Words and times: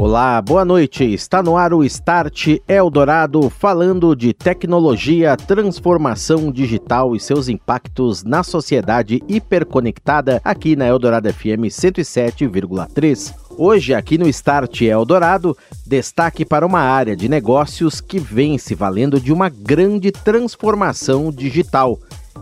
Olá, 0.00 0.40
boa 0.40 0.64
noite. 0.64 1.02
Está 1.02 1.42
no 1.42 1.56
ar 1.56 1.74
o 1.74 1.82
Start 1.82 2.60
Eldorado 2.68 3.50
falando 3.50 4.14
de 4.14 4.32
tecnologia, 4.32 5.36
transformação 5.36 6.52
digital 6.52 7.16
e 7.16 7.20
seus 7.20 7.48
impactos 7.48 8.22
na 8.22 8.44
sociedade 8.44 9.20
hiperconectada 9.26 10.40
aqui 10.44 10.76
na 10.76 10.86
Eldorado 10.86 11.28
FM 11.34 11.66
107,3. 11.66 13.34
Hoje, 13.56 13.92
aqui 13.92 14.16
no 14.16 14.28
Start 14.28 14.82
Eldorado, 14.82 15.56
destaque 15.84 16.44
para 16.44 16.64
uma 16.64 16.80
área 16.80 17.16
de 17.16 17.28
negócios 17.28 18.00
que 18.00 18.20
vem 18.20 18.56
se 18.56 18.76
valendo 18.76 19.20
de 19.20 19.32
uma 19.32 19.48
grande 19.48 20.12
transformação 20.12 21.32
digital. 21.32 21.98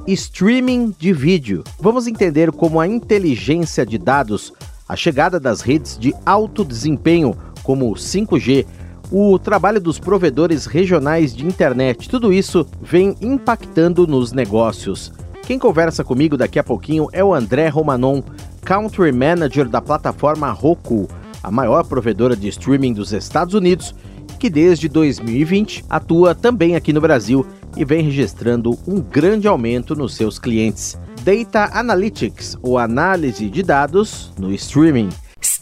Streaming 0.06 0.94
de 0.98 1.10
vídeo. 1.10 1.64
Vamos 1.80 2.06
entender 2.06 2.52
como 2.52 2.78
a 2.78 2.86
inteligência 2.86 3.86
de 3.86 3.96
dados 3.96 4.52
a 4.88 4.94
chegada 4.94 5.40
das 5.40 5.60
redes 5.60 5.98
de 5.98 6.14
alto 6.24 6.64
desempenho, 6.64 7.36
como 7.66 7.90
o 7.90 7.94
5G, 7.94 8.64
o 9.10 9.36
trabalho 9.40 9.80
dos 9.80 9.98
provedores 9.98 10.66
regionais 10.66 11.34
de 11.34 11.44
internet, 11.44 12.08
tudo 12.08 12.32
isso 12.32 12.64
vem 12.80 13.16
impactando 13.20 14.06
nos 14.06 14.30
negócios. 14.30 15.12
Quem 15.42 15.58
conversa 15.58 16.04
comigo 16.04 16.36
daqui 16.36 16.60
a 16.60 16.64
pouquinho 16.64 17.08
é 17.12 17.24
o 17.24 17.34
André 17.34 17.66
Romanon, 17.66 18.22
Country 18.64 19.10
Manager 19.10 19.68
da 19.68 19.82
plataforma 19.82 20.48
Roku, 20.52 21.08
a 21.42 21.50
maior 21.50 21.84
provedora 21.84 22.36
de 22.36 22.46
streaming 22.46 22.92
dos 22.92 23.12
Estados 23.12 23.54
Unidos, 23.54 23.92
que 24.38 24.48
desde 24.48 24.88
2020 24.88 25.84
atua 25.90 26.36
também 26.36 26.76
aqui 26.76 26.92
no 26.92 27.00
Brasil 27.00 27.44
e 27.76 27.84
vem 27.84 28.04
registrando 28.04 28.78
um 28.86 29.00
grande 29.00 29.48
aumento 29.48 29.96
nos 29.96 30.14
seus 30.14 30.38
clientes. 30.38 30.96
Data 31.24 31.68
Analytics, 31.76 32.56
ou 32.62 32.78
análise 32.78 33.48
de 33.48 33.64
dados 33.64 34.32
no 34.38 34.52
streaming. 34.52 35.08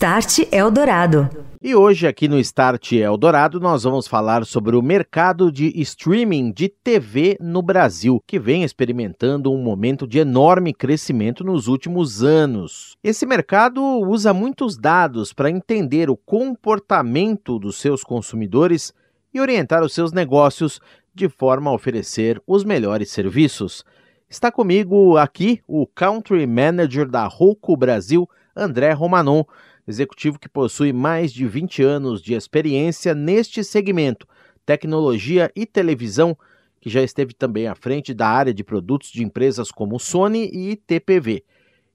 Start 0.05 0.41
Eldorado. 0.53 1.31
E 1.63 1.75
hoje, 1.75 2.07
aqui 2.07 2.29
no 2.29 2.39
Start 2.39 2.93
Eldorado, 2.93 3.59
nós 3.59 3.85
vamos 3.85 4.07
falar 4.07 4.45
sobre 4.45 4.77
o 4.77 4.83
mercado 4.83 5.51
de 5.51 5.73
streaming 5.81 6.53
de 6.53 6.69
TV 6.69 7.39
no 7.41 7.63
Brasil, 7.63 8.23
que 8.27 8.39
vem 8.39 8.65
experimentando 8.65 9.51
um 9.51 9.63
momento 9.63 10.07
de 10.07 10.19
enorme 10.19 10.75
crescimento 10.75 11.43
nos 11.43 11.69
últimos 11.69 12.23
anos. 12.23 12.99
Esse 13.03 13.25
mercado 13.25 13.83
usa 13.83 14.35
muitos 14.35 14.77
dados 14.77 15.33
para 15.33 15.49
entender 15.49 16.11
o 16.11 16.19
comportamento 16.19 17.59
dos 17.59 17.79
seus 17.79 18.05
consumidores 18.05 18.93
e 19.33 19.41
orientar 19.41 19.83
os 19.83 19.95
seus 19.95 20.13
negócios 20.13 20.83
de 21.15 21.31
forma 21.31 21.71
a 21.71 21.75
oferecer 21.75 22.43
os 22.47 22.63
melhores 22.63 23.11
serviços. 23.11 23.83
Está 24.29 24.53
comigo 24.53 25.17
aqui 25.17 25.63
o 25.67 25.87
Country 25.87 26.47
Manager 26.47 27.09
da 27.09 27.27
Roku 27.27 27.75
Brasil, 27.75 28.29
André 28.55 28.93
Romanon, 28.93 29.45
executivo 29.87 30.39
que 30.39 30.49
possui 30.49 30.93
mais 30.93 31.33
de 31.33 31.47
20 31.47 31.83
anos 31.83 32.23
de 32.23 32.35
experiência 32.35 33.15
neste 33.15 33.63
segmento, 33.63 34.27
tecnologia 34.65 35.51
e 35.55 35.67
televisão, 35.67 36.37
que 36.81 36.91
já 36.91 37.03
esteve 37.03 37.35
também 37.35 37.67
à 37.67 37.75
frente 37.75 38.13
da 38.13 38.29
área 38.29 38.53
de 38.53 38.63
produtos 38.63 39.11
de 39.11 39.23
empresas 39.23 39.71
como 39.71 39.99
Sony 39.99 40.51
e 40.53 40.77
TPV. 40.77 41.43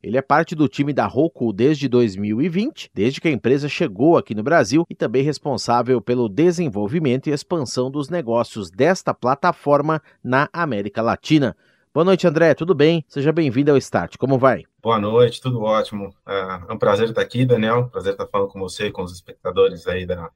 Ele 0.01 0.17
é 0.17 0.21
parte 0.21 0.55
do 0.55 0.69
time 0.69 0.93
da 0.93 1.05
Roku 1.05 1.51
desde 1.51 1.89
2020, 1.89 2.89
desde 2.93 3.19
que 3.19 3.27
a 3.27 3.31
empresa 3.31 3.67
chegou 3.67 4.17
aqui 4.17 4.33
no 4.33 4.41
Brasil 4.41 4.85
e 4.89 4.95
também 4.95 5.23
responsável 5.23 5.99
pelo 5.99 6.29
desenvolvimento 6.29 7.27
e 7.27 7.33
expansão 7.33 7.91
dos 7.91 8.09
negócios 8.09 8.71
desta 8.71 9.13
plataforma 9.13 10.01
na 10.23 10.47
América 10.53 11.01
Latina. 11.01 11.55
Boa 11.91 12.05
noite, 12.05 12.27
André. 12.27 12.53
Tudo 12.53 12.75
bem? 12.75 13.03
Seja 13.07 13.31
bem-vindo 13.31 13.71
ao 13.71 13.77
Start. 13.77 14.15
Como 14.17 14.37
vai? 14.37 14.63
Boa 14.79 14.99
noite, 14.99 15.41
tudo 15.41 15.63
ótimo. 15.63 16.13
É 16.23 16.71
um 16.71 16.77
prazer 16.77 17.09
estar 17.09 17.21
aqui, 17.21 17.43
Daniel. 17.43 17.89
Prazer 17.89 18.11
estar 18.11 18.27
falando 18.27 18.49
com 18.49 18.59
você 18.59 18.91
com 18.91 19.01
os 19.01 19.11
espectadores 19.11 19.87
aí 19.87 20.05
da, 20.05 20.29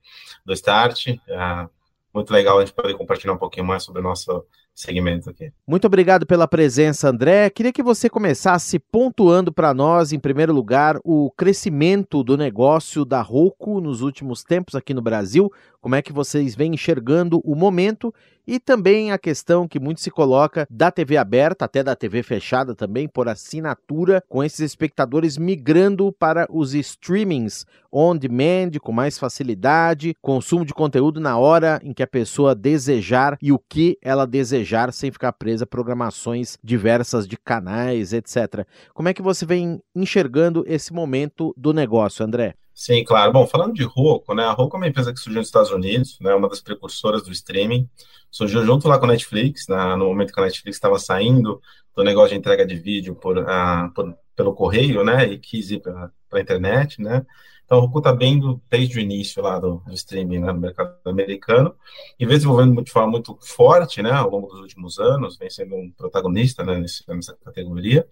do 0.44 0.52
Start. 0.53 1.09
É 1.09 1.69
muito 2.12 2.34
legal 2.34 2.58
a 2.58 2.66
gente 2.66 2.74
poder 2.74 2.96
compartilhar 2.96 3.34
um 3.34 3.38
pouquinho 3.38 3.68
mais 3.68 3.84
sobre 3.84 4.02
o 4.02 4.03
nosso 4.03 4.44
segmento 4.73 5.29
aqui. 5.29 5.51
Muito 5.67 5.85
obrigado 5.85 6.25
pela 6.25 6.47
presença, 6.47 7.09
André. 7.09 7.50
Queria 7.50 7.72
que 7.72 7.84
você 7.84 8.09
começasse 8.09 8.79
pontuando 8.79 9.51
para 9.51 9.73
nós, 9.73 10.11
em 10.11 10.19
primeiro 10.19 10.53
lugar, 10.53 10.97
o 11.03 11.31
crescimento 11.31 12.23
do 12.23 12.35
negócio 12.35 13.06
da 13.06 13.22
Roku 13.22 13.79
nos 13.79 14.01
últimos 14.01 14.44
tempos 14.44 14.75
aqui 14.75 14.94
no 14.94 15.01
Brasil. 15.01 15.51
Como 15.79 15.95
é 15.95 16.01
que 16.01 16.13
vocês 16.13 16.56
vêm 16.56 16.73
enxergando 16.73 17.41
o 17.44 17.56
momento 17.56 18.13
e 18.45 18.59
também 18.59 19.12
a 19.12 19.17
questão 19.17 19.67
que 19.67 19.79
muito 19.79 20.01
se 20.01 20.12
coloca 20.12 20.67
da 20.69 20.91
TV 20.91 21.17
aberta, 21.17 21.66
até 21.66 21.81
da 21.81 21.95
TV 21.95 22.23
fechada 22.23 22.75
também, 22.75 23.07
por 23.07 23.29
assinatura, 23.29 24.23
com 24.28 24.44
esses 24.44 24.59
espectadores 24.59 25.38
migrando 25.38 26.12
para 26.12 26.45
os 26.50 26.73
streamings 26.73 27.66
on 27.91 28.16
demand, 28.17 28.72
com 28.81 28.91
mais 28.91 29.17
facilidade, 29.17 30.16
consumo 30.22 30.66
de 30.66 30.73
conteúdo 30.73 31.19
na 31.19 31.38
hora 31.38 31.79
em 31.83 31.94
que 31.94 32.03
a 32.03 32.07
pessoa 32.07 32.56
desejar 32.56 33.38
e 33.41 33.51
o 33.51 33.59
que 33.59 33.97
ela 34.01 34.25
desejar, 34.25 34.62
sem 34.91 35.12
ficar 35.12 35.34
presa 35.34 35.63
a 35.63 35.68
programações 35.68 36.57
diversas 36.63 37.28
de 37.28 37.38
canais, 37.38 38.13
etc. 38.13 38.66
Como 38.94 39.09
é 39.09 39.13
que 39.13 39.22
você 39.22 39.46
vem 39.46 39.81
enxergando 39.96 40.63
esse 40.68 40.94
momento 40.94 41.53
do 41.57 41.74
negócio, 41.74 42.25
André? 42.25 42.56
Sim, 42.74 43.03
claro. 43.03 43.31
Bom, 43.31 43.46
falando 43.46 43.74
de 43.74 43.84
Roku, 43.84 44.34
né? 44.34 44.44
A 44.44 44.51
Roku 44.51 44.75
é 44.75 44.79
uma 44.79 44.88
empresa 44.88 45.13
que 45.13 45.19
surgiu 45.19 45.40
nos 45.40 45.47
Estados 45.47 45.72
Unidos, 45.72 46.18
né? 46.19 46.34
Uma 46.34 46.50
das 46.50 46.59
precursoras 46.59 47.24
do 47.24 47.31
streaming. 47.31 47.88
Surgiu 48.31 48.66
junto 48.66 48.88
lá 48.88 48.97
com 48.97 49.06
a 49.06 49.09
Netflix, 49.09 49.68
né, 49.68 49.96
no 49.96 50.06
momento 50.06 50.34
que 50.34 50.40
a 50.40 50.44
Netflix 50.44 50.78
estava 50.78 50.97
saindo 50.97 51.62
do 51.95 52.03
negócio 52.03 52.31
de 52.31 52.40
entrega 52.40 52.66
de 52.66 52.75
vídeo 52.75 53.13
por, 53.13 53.38
uh, 53.38 53.94
por 53.94 54.18
pelo 54.35 54.53
correio, 54.53 55.03
né? 55.03 55.25
E 55.25 55.38
quis 55.38 55.69
ir 55.72 55.80
para 55.80 56.12
a 56.31 56.40
internet, 56.40 57.01
né? 57.01 57.25
Então, 57.73 57.81
Roku 57.81 57.97
está 57.97 58.13
bem 58.13 58.39
do, 58.39 58.61
desde 58.69 59.00
o 59.00 59.01
início 59.01 59.41
lá 59.41 59.57
do, 59.57 59.81
do 59.84 59.94
streaming 59.95 60.38
né, 60.38 60.51
no 60.51 60.59
mercado 60.59 60.95
americano 61.06 61.75
e 62.19 62.25
vem 62.25 62.35
desenvolvendo 62.35 62.79
de 62.84 62.91
forma 62.91 63.09
muito 63.09 63.35
forte, 63.41 64.00
né? 64.03 64.11
Ao 64.11 64.29
longo 64.29 64.45
dos 64.45 64.59
últimos 64.59 65.00
anos, 65.00 65.38
vem 65.39 65.50
sendo 65.50 65.75
um 65.75 65.89
protagonista 65.89 66.63
né, 66.63 66.79
nessa 66.79 67.35
categoria 67.44 68.07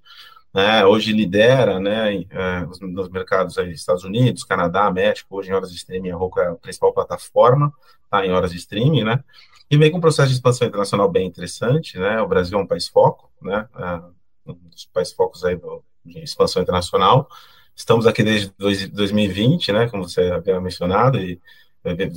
né, 0.51 0.83
hoje 0.83 1.13
lidera 1.13 1.79
né, 1.79 2.25
é, 2.29 2.65
nos 2.81 3.07
mercados 3.09 3.57
aí, 3.59 3.71
Estados 3.71 4.03
Unidos, 4.03 4.43
Canadá, 4.43 4.91
México, 4.91 5.37
hoje 5.37 5.51
em 5.51 5.53
horas 5.53 5.69
de 5.69 5.77
streaming, 5.77 6.09
a 6.09 6.15
Roku 6.15 6.39
é 6.39 6.47
a 6.47 6.55
principal 6.55 6.91
plataforma 6.91 7.71
tá, 8.09 8.25
em 8.25 8.31
horas 8.31 8.51
de 8.51 8.57
streaming, 8.57 9.05
né, 9.05 9.23
e 9.69 9.77
vem 9.77 9.89
com 9.89 9.99
um 9.99 10.01
processo 10.01 10.27
de 10.27 10.35
expansão 10.35 10.67
internacional 10.67 11.09
bem 11.09 11.25
interessante, 11.25 11.97
né, 11.97 12.19
o 12.19 12.27
Brasil 12.27 12.59
é 12.59 12.61
um 12.61 12.67
país 12.67 12.87
foco, 12.89 13.31
né, 13.41 13.65
é 13.77 14.51
um 14.51 14.55
dos 14.55 14.85
países 14.91 15.13
focos 15.13 15.45
aí 15.45 15.55
do, 15.55 15.81
de 16.03 16.19
expansão 16.19 16.61
internacional, 16.61 17.29
estamos 17.81 18.05
aqui 18.05 18.23
desde 18.23 18.51
2020, 18.87 19.71
né, 19.71 19.89
como 19.89 20.07
você 20.07 20.21
havia 20.31 20.61
mencionado, 20.61 21.19
e 21.19 21.39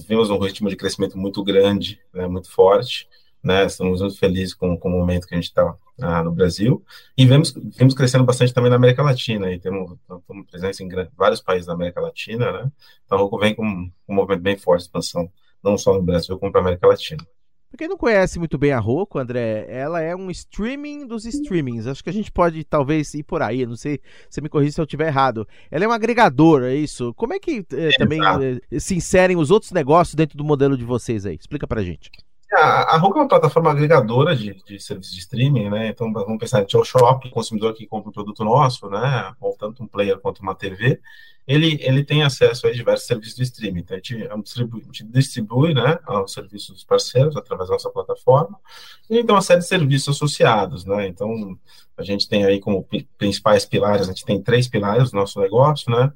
vimos 0.06 0.28
um 0.28 0.38
ritmo 0.38 0.69
de 0.69 0.76
crescimento 0.76 1.16
muito 1.16 1.43
grande, 1.43 1.99
né, 2.12 2.26
muito 2.26 2.50
forte, 2.50 3.08
né? 3.43 3.64
Estamos 3.66 4.00
muito 4.00 4.19
felizes 4.19 4.55
com, 4.55 4.76
com 4.78 4.88
o 4.88 4.93
momento 4.93 5.26
que 5.26 5.34
a 5.34 5.38
gente 5.38 5.49
está 5.49 5.75
ah, 6.00 6.22
no 6.22 6.32
Brasil 6.32 6.82
e 7.16 7.26
vemos, 7.26 7.52
vemos 7.76 7.94
crescendo 7.94 8.25
bastante 8.25 8.55
também 8.55 8.70
na 8.70 8.76
América 8.76 9.02
Latina 9.02 9.52
e 9.52 9.58
temos, 9.58 9.96
temos 10.26 10.46
presença 10.50 10.82
em 10.82 10.88
vários 11.16 11.40
países 11.40 11.67
da 11.67 11.75
América 11.75 12.00
Latina, 12.00 12.52
né? 12.52 12.72
Então, 13.05 13.19
a 13.19 13.20
Roku 13.20 13.38
vem 13.38 13.55
com 13.55 13.64
um 13.67 14.14
movimento 14.14 14.43
bem 14.43 14.56
forte 14.56 14.82
de 14.82 14.87
expansão, 14.87 15.31
não 15.62 15.78
só 15.78 15.94
no 15.94 16.02
Brasil, 16.02 16.38
como 16.38 16.52
para 16.52 16.60
a 16.60 16.64
América 16.64 16.87
Latina. 16.87 17.26
Para 17.74 17.78
quem 17.78 17.88
não 17.88 17.96
conhece 17.96 18.38
muito 18.38 18.56
bem 18.56 18.70
a 18.70 18.78
Roku, 18.78 19.18
André, 19.18 19.66
ela 19.68 20.00
é 20.00 20.14
um 20.14 20.30
streaming 20.30 21.08
dos 21.08 21.24
streamings. 21.24 21.88
Acho 21.88 22.04
que 22.04 22.10
a 22.10 22.12
gente 22.12 22.30
pode 22.30 22.62
talvez 22.62 23.12
ir 23.14 23.24
por 23.24 23.42
aí, 23.42 23.66
não 23.66 23.74
sei, 23.74 23.98
você 24.30 24.40
me 24.40 24.48
corrija 24.48 24.70
se 24.70 24.80
eu 24.80 24.84
estiver 24.84 25.08
errado. 25.08 25.44
Ela 25.72 25.84
é 25.84 25.88
um 25.88 25.90
agregador, 25.90 26.62
é 26.62 26.72
isso? 26.72 27.12
Como 27.14 27.34
é 27.34 27.40
que 27.40 27.66
eh, 27.72 27.90
também 27.98 28.20
eh, 28.22 28.78
se 28.78 28.94
inserem 28.94 29.36
os 29.36 29.50
outros 29.50 29.72
negócios 29.72 30.14
dentro 30.14 30.38
do 30.38 30.44
modelo 30.44 30.78
de 30.78 30.84
vocês 30.84 31.26
aí? 31.26 31.34
Explica 31.34 31.66
pra 31.66 31.82
gente. 31.82 32.12
A, 32.52 32.94
a 32.94 32.96
Roku 32.99 33.19
é 33.19 33.23
uma 33.23 33.29
plataforma 33.29 33.70
agregadora 33.70 34.37
de, 34.37 34.55
de 34.64 34.79
serviços 34.79 35.14
de 35.14 35.20
streaming, 35.20 35.70
né? 35.70 35.88
Então, 35.88 36.12
vamos 36.12 36.38
pensar 36.38 36.62
em 36.62 36.67
o 36.76 36.85
shop, 36.85 37.26
o 37.26 37.31
consumidor 37.31 37.75
que 37.75 37.87
compra 37.87 38.11
um 38.11 38.12
produto 38.12 38.44
nosso, 38.44 38.88
né? 38.88 39.35
Ou 39.41 39.56
tanto 39.56 39.82
um 39.82 39.87
player 39.87 40.19
quanto 40.19 40.41
uma 40.41 40.55
TV, 40.55 41.00
ele, 41.46 41.79
ele 41.82 42.02
tem 42.02 42.23
acesso 42.23 42.67
a 42.67 42.73
diversos 42.73 43.06
serviços 43.06 43.37
de 43.37 43.43
streaming. 43.43 43.81
Então, 43.81 43.96
a 43.96 43.99
gente, 43.99 44.23
é 44.23 44.32
a 44.32 44.37
gente 44.37 45.05
distribui 45.05 45.75
né, 45.75 45.99
os 46.25 46.32
serviços 46.32 46.75
dos 46.75 46.85
parceiros 46.85 47.37
através 47.37 47.69
da 47.69 47.75
nossa 47.75 47.91
plataforma, 47.91 48.58
e 49.11 49.19
então 49.19 49.35
uma 49.35 49.43
série 49.43 49.61
de 49.61 49.67
serviços 49.67 50.17
associados, 50.17 50.85
né? 50.85 51.06
Então, 51.06 51.58
a 51.96 52.02
gente 52.02 52.29
tem 52.29 52.44
aí 52.44 52.61
como 52.61 52.87
principais 53.19 53.64
pilares, 53.64 54.08
a 54.08 54.12
gente 54.12 54.25
tem 54.25 54.43
três 54.43 54.67
pilares 54.67 55.11
do 55.11 55.17
nosso 55.17 55.38
negócio, 55.41 55.91
né? 55.91 56.12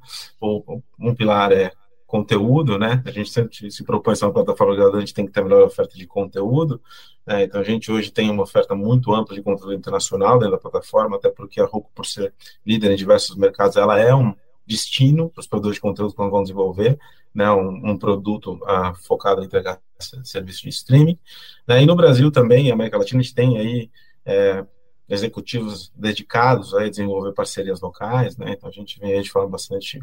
Um 0.99 1.13
pilar 1.15 1.51
é 1.51 1.71
conteúdo, 2.09 2.79
né? 2.79 3.03
A 3.05 3.11
gente 3.11 3.29
sempre 3.29 3.71
se 3.71 3.83
propõe 3.83 4.15
ser 4.15 4.25
uma 4.25 4.33
plataforma 4.33 4.73
agregadora, 4.73 4.97
a 4.97 5.05
gente 5.05 5.13
tem 5.13 5.27
que 5.27 5.31
ter 5.31 5.41
a 5.41 5.43
melhor 5.43 5.61
oferta 5.61 5.95
de 5.95 6.07
conteúdo. 6.07 6.81
Né? 7.23 7.43
Então, 7.43 7.61
a 7.61 7.63
gente 7.63 7.91
hoje 7.91 8.11
tem 8.11 8.31
uma 8.31 8.41
oferta 8.41 8.73
muito 8.73 9.13
ampla 9.13 9.35
de 9.35 9.43
conteúdo 9.43 9.75
internacional 9.75 10.39
dentro 10.39 10.53
da 10.53 10.57
plataforma, 10.57 11.17
até 11.17 11.29
porque 11.29 11.61
a 11.61 11.65
Roku, 11.65 11.91
por 11.93 12.07
ser 12.07 12.33
líder 12.65 12.91
em 12.91 12.95
diversos 12.95 13.35
mercados, 13.35 13.77
ela 13.77 13.99
é 13.99 14.13
um 14.13 14.33
destino 14.65 15.29
para 15.29 15.41
os 15.41 15.45
produtores 15.45 15.75
de 15.75 15.81
conteúdo 15.81 16.11
que 16.11 16.17
vão 16.17 16.41
desenvolver, 16.41 16.99
né, 17.31 17.51
um, 17.51 17.91
um 17.91 17.97
produto 17.97 18.53
uh, 18.63 18.95
focado 19.05 19.43
em 19.43 19.45
entregar 19.45 19.79
serviço 20.23 20.63
de 20.63 20.69
streaming. 20.69 21.19
Né, 21.67 21.83
e 21.83 21.85
no 21.85 21.95
Brasil 21.95 22.31
também, 22.31 22.71
América 22.71 22.97
Latina, 22.97 23.19
a 23.19 23.23
gente 23.23 23.35
tem 23.35 23.55
aí 23.55 23.91
é, 24.25 24.65
executivos 25.07 25.91
dedicados 25.95 26.73
a 26.73 26.89
desenvolver 26.89 27.33
parcerias 27.33 27.79
locais, 27.81 28.35
né, 28.35 28.53
então 28.53 28.67
a 28.67 28.71
gente 28.71 28.99
vem 28.99 29.13
aí 29.13 29.21
de 29.21 29.29
forma 29.29 29.49
bastante 29.49 29.99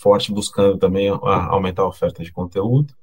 forte 0.00 0.32
buscando 0.32 0.78
também 0.78 1.08
aumentar 1.08 1.82
a 1.82 1.88
oferta 1.88 2.22
de 2.22 2.32
conteúdo. 2.32 2.94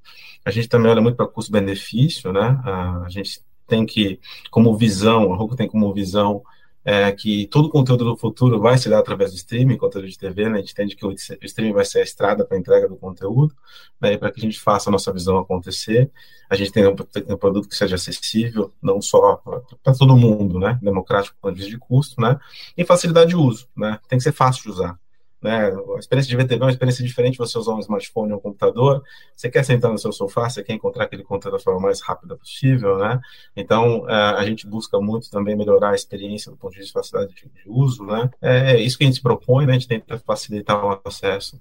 A 0.44 0.52
gente 0.52 0.68
também 0.68 0.92
olha 0.92 1.02
muito 1.02 1.16
para 1.16 1.28
custo-benefício, 1.28 2.32
né, 2.32 2.60
a, 2.64 3.06
gente 3.10 3.42
tem 3.68 3.86
que, 3.86 4.20
como 4.50 4.76
visão, 4.78 5.34
a 5.34 5.36
Roku 5.36 5.56
tem 5.56 5.68
como 5.68 5.94
visão 5.94 6.42
é, 6.88 7.12
que 7.12 7.48
todo 7.48 7.66
o 7.66 7.70
conteúdo 7.70 8.06
do 8.06 8.16
futuro 8.16 8.62
vai 8.62 8.78
se 8.78 8.90
dar 8.90 9.00
através 9.00 9.32
do 9.32 9.36
streaming, 9.36 9.76
conteúdo 9.76 10.08
de 10.08 10.18
TV, 10.18 10.48
né? 10.48 10.56
A 10.56 10.62
gente 10.62 10.72
entende 10.72 10.96
que 10.96 11.06
o 11.06 11.14
streaming 11.42 11.74
vai 11.74 11.84
ser 11.84 12.00
a 12.00 12.04
estrada 12.04 12.46
para 12.46 12.56
a 12.56 12.60
entrega 12.62 12.88
do 12.88 12.96
conteúdo, 12.96 13.54
né? 14.00 14.14
E 14.14 14.18
para 14.18 14.32
que 14.32 14.40
a 14.40 14.42
gente 14.42 14.58
faça 14.58 14.90
a 14.90 14.92
nossa 14.94 15.12
visão 15.12 15.38
acontecer, 15.38 16.10
a 16.50 16.56
gente 16.56 16.72
tem 16.72 16.88
um, 16.88 16.96
um 17.28 17.36
produto 17.36 17.68
que 17.68 17.76
seja 17.76 17.96
acessível, 17.96 18.74
não 18.82 19.02
só 19.02 19.36
para 19.84 19.94
todo 19.94 20.16
mundo, 20.16 20.60
né? 20.60 20.80
Democrático 20.82 21.36
com 21.42 21.52
de 21.52 21.78
custo, 21.78 22.22
né? 22.22 22.40
E 22.78 22.86
facilidade 22.86 23.32
de 23.32 23.36
uso, 23.36 23.68
né? 23.76 24.00
Tem 24.08 24.18
que 24.18 24.24
ser 24.24 24.32
fácil 24.32 24.64
de 24.64 24.70
usar. 24.70 24.98
Né? 25.42 25.72
A 25.96 26.00
experiência 26.00 26.30
de 26.30 26.36
ver 26.36 26.48
TV 26.48 26.62
é 26.62 26.66
uma 26.66 26.72
experiência 26.72 27.06
diferente 27.06 27.38
você 27.38 27.58
usar 27.58 27.74
um 27.74 27.80
smartphone 27.80 28.32
ou 28.32 28.40
um 28.40 28.42
computador. 28.42 29.04
Você 29.36 29.50
quer 29.50 29.64
sentar 29.64 29.92
no 29.92 29.98
seu 29.98 30.12
sofá, 30.12 30.50
você 30.50 30.64
quer 30.64 30.74
encontrar 30.74 31.04
aquele 31.04 31.24
conteúdo 31.24 31.58
da 31.58 31.64
forma 31.64 31.80
mais 31.80 32.02
rápida 32.02 32.36
possível, 32.36 32.98
né? 32.98 33.20
Então, 33.56 34.10
é, 34.10 34.14
a 34.14 34.46
gente 34.46 34.66
busca 34.68 35.00
muito 35.00 35.30
também 35.30 35.56
melhorar 35.56 35.92
a 35.92 35.96
experiência 35.96 36.52
do 36.52 36.58
ponto 36.58 36.74
de 36.74 36.80
vista 36.80 37.00
de 37.00 37.08
facilidade 37.08 37.34
de 37.36 37.70
uso, 37.70 38.04
né? 38.04 38.30
É, 38.42 38.74
é 38.74 38.82
isso 38.82 38.98
que 38.98 39.04
a 39.04 39.08
gente 39.08 39.18
se 39.18 39.22
propõe, 39.22 39.66
né? 39.66 39.74
A 39.74 39.80
gente 39.80 39.88
tenta 39.88 40.18
facilitar 40.20 40.84
o 40.84 41.00
acesso 41.06 41.60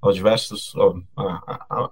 aos 0.00 0.14
diversos 0.14 0.74
a, 1.16 1.60
a, 1.66 1.90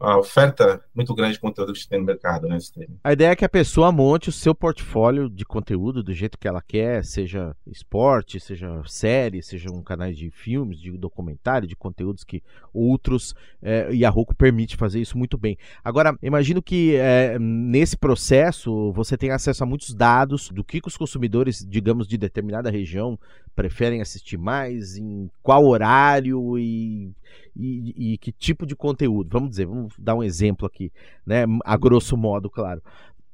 a, 0.00 0.18
oferta 0.18 0.82
muito 0.94 1.14
grande 1.14 1.34
de 1.34 1.40
conteúdo 1.40 1.72
que 1.72 1.88
tem 1.88 1.98
no 1.98 2.04
mercado, 2.04 2.46
né? 2.46 2.58
A 3.02 3.12
ideia 3.12 3.30
é 3.30 3.36
que 3.36 3.44
a 3.44 3.48
pessoa 3.48 3.92
monte 3.92 4.28
o 4.28 4.32
seu 4.32 4.54
portfólio 4.54 5.28
de 5.28 5.44
conteúdo 5.44 6.02
do 6.02 6.12
jeito 6.12 6.38
que 6.38 6.48
ela 6.48 6.62
quer, 6.62 7.04
seja 7.04 7.54
esporte, 7.66 8.38
seja 8.38 8.82
série, 8.86 9.42
seja 9.42 9.70
um 9.70 9.82
canal 9.82 10.10
de 10.12 10.30
filmes, 10.30 10.78
de 10.78 10.96
documentário, 10.96 11.68
de 11.68 11.76
conteúdos 11.76 12.24
que 12.24 12.42
outros 12.72 13.34
é, 13.62 13.92
e 13.92 14.04
a 14.04 14.10
Roku 14.10 14.34
permite 14.34 14.76
fazer 14.76 15.00
isso 15.00 15.18
muito 15.18 15.36
bem. 15.36 15.58
Agora, 15.84 16.16
imagino 16.22 16.62
que 16.62 16.96
é, 16.96 17.38
nesse 17.38 17.96
processo 17.96 18.92
você 18.92 19.16
tem 19.16 19.30
acesso 19.30 19.62
a 19.62 19.66
muitos 19.66 19.94
dados 19.94 20.50
do 20.50 20.64
que 20.64 20.80
os 20.84 20.96
consumidores, 20.96 21.64
digamos, 21.68 22.06
de 22.06 22.16
determinada 22.16 22.70
região 22.70 23.18
preferem 23.54 24.00
assistir 24.00 24.38
mais, 24.38 24.96
em 24.96 25.30
qual 25.42 25.66
horário 25.66 26.58
e 26.58 27.12
e, 27.56 28.12
e, 28.12 28.18
que 28.18 28.32
tipo 28.32 28.66
de 28.66 28.76
conteúdo. 28.76 29.28
Vamos 29.32 29.50
dizer, 29.50 29.66
vamos 29.66 29.94
dar 29.98 30.14
um 30.14 30.22
exemplo 30.22 30.66
aqui, 30.66 30.92
né? 31.26 31.44
A 31.64 31.76
grosso 31.76 32.16
modo, 32.16 32.48
claro. 32.50 32.82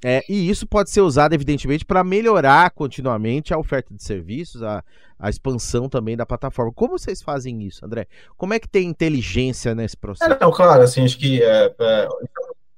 É, 0.05 0.23
e 0.29 0.49
isso 0.49 0.67
pode 0.67 0.91
ser 0.91 1.01
usado, 1.01 1.33
evidentemente, 1.33 1.85
para 1.85 2.05
melhorar 2.05 2.71
continuamente 2.71 3.55
a 3.55 3.59
oferta 3.59 3.95
de 3.95 4.03
serviços, 4.03 4.63
a, 4.63 4.85
a 5.19 5.31
expansão 5.31 5.89
também 5.89 6.17
da 6.17 6.27
plataforma. 6.27 6.73
Como 6.73 6.99
vocês 6.99 7.23
fazem 7.23 7.63
isso, 7.63 7.85
André? 7.85 8.07
Como 8.37 8.53
é 8.53 8.61
que 8.61 8.69
tem 8.69 8.89
inteligência 8.89 9.75
nesse 9.75 9.97
processo? 9.97 10.31
É, 10.31 10.39
não, 10.39 10.53
claro, 10.53 10.83
assim, 10.83 11.05
acho 11.05 11.19
que 11.19 11.43
é, 11.43 11.75
é, 11.79 12.09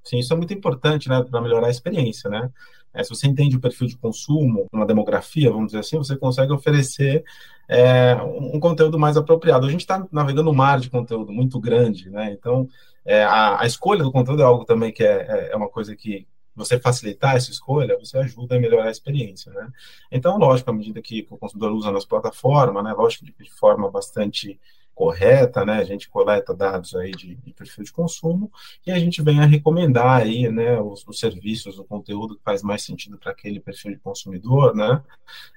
sim, 0.05 0.19
isso 0.19 0.33
é 0.33 0.37
muito 0.37 0.53
importante, 0.53 1.09
né, 1.09 1.23
para 1.23 1.41
melhorar 1.41 1.69
a 1.69 1.71
experiência, 1.71 2.29
né? 2.31 2.51
É, 2.93 3.05
se 3.05 3.11
você 3.11 3.27
entende 3.27 3.57
o 3.57 3.61
perfil 3.61 3.87
de 3.87 3.97
consumo, 3.97 4.67
uma 4.73 4.87
demografia, 4.87 5.51
vamos 5.51 5.67
dizer 5.67 5.81
assim, 5.81 5.99
você 5.99 6.17
consegue 6.17 6.53
oferecer 6.53 7.23
é, 7.69 8.15
um 8.15 8.59
conteúdo 8.59 8.99
mais 8.99 9.17
apropriado. 9.17 9.67
A 9.67 9.71
gente 9.71 9.81
está 9.81 10.07
navegando 10.11 10.51
um 10.51 10.55
mar 10.55 10.81
de 10.81 10.89
conteúdo 10.89 11.31
muito 11.31 11.61
grande, 11.61 12.09
né? 12.11 12.33
Então, 12.33 12.67
é, 13.05 13.23
a, 13.25 13.61
a, 13.61 13.67
escolha 13.67 14.03
do 14.03 14.11
conteúdo 14.11 14.43
é 14.43 14.45
algo 14.45 14.65
também 14.65 14.91
que 14.91 15.05
é, 15.05 15.27
é, 15.29 15.51
é 15.53 15.57
uma 15.57 15.69
coisa 15.69 15.95
que 15.95 16.27
você 16.59 16.79
facilitar 16.79 17.37
essa 17.37 17.51
escolha, 17.51 17.99
você 17.99 18.19
ajuda 18.19 18.57
a 18.57 18.61
melhorar 18.61 18.89
a 18.89 18.91
experiência, 18.91 19.53
né? 19.53 19.71
Então, 20.11 20.37
lógico, 20.39 20.71
à 20.71 20.73
medida 20.73 21.01
que 21.01 21.27
o 21.31 21.39
consumidor 21.39 21.73
usa 21.73 21.89
a 21.89 21.93
nossa 21.93 22.07
plataforma, 22.07 22.83
né, 22.83 22.93
lógico, 22.93 23.25
de, 23.25 23.51
forma 23.51 23.91
bastante 23.91 24.61
correta, 24.95 25.65
né? 25.65 25.75
A 25.75 25.85
gente 25.85 26.09
coleta 26.09 26.53
dados 26.53 26.95
aí 26.97 27.13
de, 27.13 27.37
de, 27.37 27.53
perfil 27.53 27.85
de 27.85 27.93
consumo 27.93 28.51
e 28.85 28.91
a 28.91 28.99
gente 28.99 29.23
vem 29.23 29.41
a 29.41 29.47
recomendar 29.47 30.23
aí, 30.23 30.51
né, 30.51 30.81
os, 30.81 31.07
os 31.07 31.21
serviços, 31.21 31.79
o 31.79 31.85
conteúdo 31.85 32.37
que 32.37 32.43
faz 32.43 32.63
mais 32.63 32.83
sentido 32.83 33.17
para 33.17 33.31
aquele 33.31 33.61
perfil 33.61 33.93
de 33.93 33.99
consumidor, 33.99 34.75
né? 34.75 35.01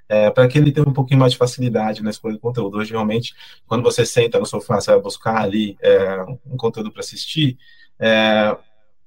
É, 0.07 0.29
para 0.29 0.47
que 0.47 0.57
ele 0.57 0.71
tenha 0.71 0.87
um 0.87 0.93
pouquinho 0.93 1.19
mais 1.19 1.31
de 1.31 1.37
facilidade 1.39 2.03
na 2.03 2.11
escolha 2.11 2.35
do 2.35 2.39
conteúdo. 2.39 2.77
Hoje, 2.77 2.91
realmente, 2.91 3.33
quando 3.65 3.81
você 3.81 4.05
senta 4.05 4.37
no 4.37 4.45
sofá, 4.45 4.79
você 4.79 4.91
vai 4.91 5.01
buscar 5.01 5.41
ali 5.41 5.75
é, 5.81 6.21
um 6.45 6.57
conteúdo 6.57 6.91
para 6.91 6.99
assistir, 6.99 7.57
é, 7.97 8.55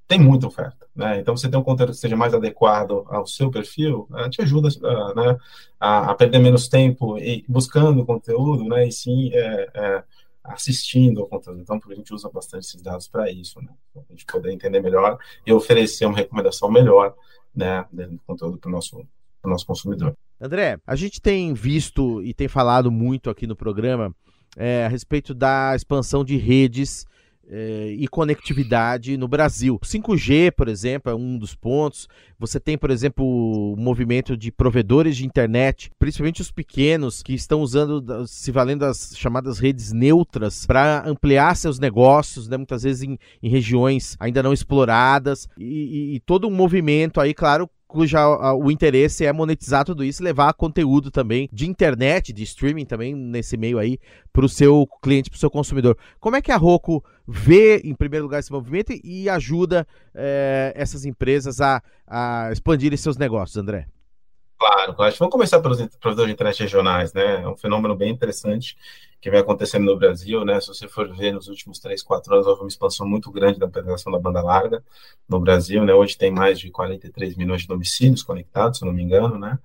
tem 0.07 0.19
muita 0.19 0.47
oferta, 0.47 0.87
né? 0.95 1.19
Então, 1.19 1.35
você 1.35 1.49
tem 1.49 1.59
um 1.59 1.63
conteúdo 1.63 1.91
que 1.91 1.97
seja 1.97 2.15
mais 2.15 2.33
adequado 2.33 3.05
ao 3.07 3.25
seu 3.25 3.49
perfil, 3.49 4.07
uh, 4.11 4.29
te 4.29 4.41
ajuda 4.41 4.67
uh, 4.67 5.15
né, 5.15 5.37
a, 5.79 6.11
a, 6.11 6.15
perder 6.15 6.39
menos 6.39 6.67
tempo 6.67 7.17
e 7.17 7.43
buscando 7.47 8.05
conteúdo, 8.05 8.63
né? 8.63 8.87
E 8.87 8.91
sim 8.91 9.31
é, 9.33 9.69
é, 9.73 10.03
assistindo 10.43 11.21
ao 11.21 11.27
conteúdo. 11.27 11.59
Então, 11.59 11.79
a 11.89 11.95
gente 11.95 12.13
usa 12.13 12.29
bastante 12.29 12.65
esses 12.65 12.81
dados 12.81 13.07
para 13.07 13.31
isso, 13.31 13.59
né? 13.61 13.69
Para 13.93 14.03
a 14.07 14.11
gente 14.11 14.25
poder 14.25 14.51
entender 14.51 14.79
melhor 14.79 15.17
e 15.45 15.51
oferecer 15.51 16.05
uma 16.05 16.17
recomendação 16.17 16.69
melhor, 16.69 17.15
né, 17.55 17.85
do 17.91 18.19
conteúdo 18.27 18.57
para 18.57 18.69
o 18.69 18.71
nosso, 18.71 19.07
nosso 19.43 19.65
consumidor. 19.65 20.13
André, 20.39 20.77
a 20.85 20.95
gente 20.95 21.21
tem 21.21 21.53
visto 21.53 22.21
e 22.21 22.33
tem 22.33 22.47
falado 22.47 22.91
muito 22.91 23.29
aqui 23.29 23.47
no 23.47 23.55
programa 23.55 24.13
é, 24.57 24.85
a 24.85 24.89
respeito 24.89 25.33
da 25.33 25.73
expansão 25.75 26.23
de 26.23 26.37
redes 26.37 27.05
e 27.49 28.07
conectividade 28.07 29.17
no 29.17 29.27
Brasil. 29.27 29.79
5G, 29.83 30.51
por 30.51 30.67
exemplo, 30.67 31.11
é 31.11 31.15
um 31.15 31.37
dos 31.37 31.53
pontos. 31.55 32.07
Você 32.39 32.59
tem, 32.59 32.77
por 32.77 32.91
exemplo, 32.91 33.25
o 33.25 33.75
movimento 33.77 34.35
de 34.35 34.51
provedores 34.51 35.15
de 35.15 35.25
internet, 35.25 35.89
principalmente 35.97 36.41
os 36.41 36.51
pequenos, 36.51 37.23
que 37.23 37.33
estão 37.33 37.61
usando, 37.61 38.27
se 38.27 38.51
valendo 38.51 38.81
das 38.81 39.13
chamadas 39.15 39.59
redes 39.59 39.91
neutras 39.91 40.65
para 40.65 41.07
ampliar 41.07 41.55
seus 41.55 41.79
negócios, 41.79 42.47
né, 42.47 42.57
muitas 42.57 42.83
vezes 42.83 43.03
em, 43.03 43.17
em 43.41 43.49
regiões 43.49 44.15
ainda 44.19 44.43
não 44.43 44.51
exploradas, 44.51 45.47
e, 45.57 45.63
e, 45.63 46.15
e 46.15 46.19
todo 46.19 46.47
um 46.47 46.51
movimento 46.51 47.21
aí, 47.21 47.33
claro, 47.33 47.69
cuja 47.95 48.27
o 48.55 48.69
interesse 48.69 49.25
é 49.25 49.31
monetizar 49.31 49.85
tudo 49.85 50.03
isso, 50.03 50.21
levar 50.21 50.53
conteúdo 50.53 51.09
também 51.09 51.47
de 51.53 51.65
internet, 51.65 52.33
de 52.33 52.43
streaming 52.43 52.83
também 52.83 53.15
nesse 53.15 53.55
meio 53.55 53.79
aí 53.79 53.97
para 54.33 54.43
o 54.43 54.49
seu 54.49 54.85
cliente, 55.01 55.29
para 55.29 55.37
o 55.37 55.39
seu 55.39 55.49
consumidor. 55.49 55.97
Como 56.19 56.35
é 56.35 56.41
que 56.41 56.51
a 56.51 56.57
Roku 56.57 57.01
vê 57.25 57.77
em 57.85 57.95
primeiro 57.95 58.25
lugar 58.25 58.39
esse 58.39 58.51
movimento 58.51 58.91
e 59.01 59.29
ajuda 59.29 59.87
é, 60.13 60.73
essas 60.75 61.05
empresas 61.05 61.61
a, 61.61 61.81
a 62.05 62.49
expandirem 62.51 62.97
seus 62.97 63.15
negócios, 63.15 63.55
André? 63.55 63.87
Claro, 64.59 64.93
claro. 64.93 65.15
Vamos 65.17 65.31
começar 65.31 65.61
pelos 65.61 65.77
provedores 65.97 66.27
de 66.27 66.33
internet 66.33 66.63
regionais, 66.63 67.13
né? 67.13 67.43
É 67.43 67.47
um 67.47 67.55
fenômeno 67.55 67.95
bem 67.95 68.11
interessante 68.11 68.75
que 69.21 69.31
vem 69.31 69.39
acontecendo 69.39 69.85
no 69.85 69.97
Brasil, 69.97 70.45
né? 70.45 70.59
Se 70.61 70.67
você 70.67 70.87
for 70.87 71.11
ver 71.15 71.33
nos 71.33 71.47
últimos 71.47 71.79
três, 71.79 72.03
quatro 72.03 72.33
anos, 72.33 72.45
houve 72.45 72.61
uma 72.61 72.67
expansão 72.67 73.07
muito 73.07 73.31
grande 73.31 73.59
da 73.59 73.67
penetração 73.67 74.11
da 74.11 74.19
banda 74.19 74.41
larga 74.41 74.83
no 75.27 75.39
Brasil, 75.39 75.83
né? 75.83 75.93
Hoje 75.93 76.17
tem 76.17 76.31
mais 76.31 76.59
de 76.59 76.69
43 76.69 77.35
milhões 77.35 77.61
de 77.61 77.67
domicílios 77.67 78.21
conectados, 78.21 78.79
se 78.79 78.85
não 78.85 78.93
me 78.93 79.01
engano, 79.01 79.39
né? 79.39 79.57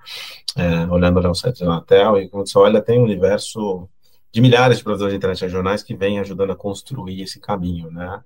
É, 0.56 0.86
olhando 0.86 1.20
lá 1.20 1.30
o 1.30 1.34
site 1.34 1.60
da 1.60 1.66
Anatel, 1.66 2.18
e 2.18 2.28
quando 2.28 2.48
você 2.48 2.58
olha, 2.58 2.80
tem 2.80 2.98
um 2.98 3.04
universo 3.04 3.88
de 4.32 4.40
milhares 4.40 4.78
de 4.78 4.84
provedores 4.84 5.12
de 5.12 5.16
internet 5.18 5.40
regionais 5.42 5.82
que 5.82 5.94
vêm 5.94 6.20
ajudando 6.20 6.52
a 6.52 6.56
construir 6.56 7.22
esse 7.22 7.40
caminho, 7.40 7.90
né? 7.90 8.22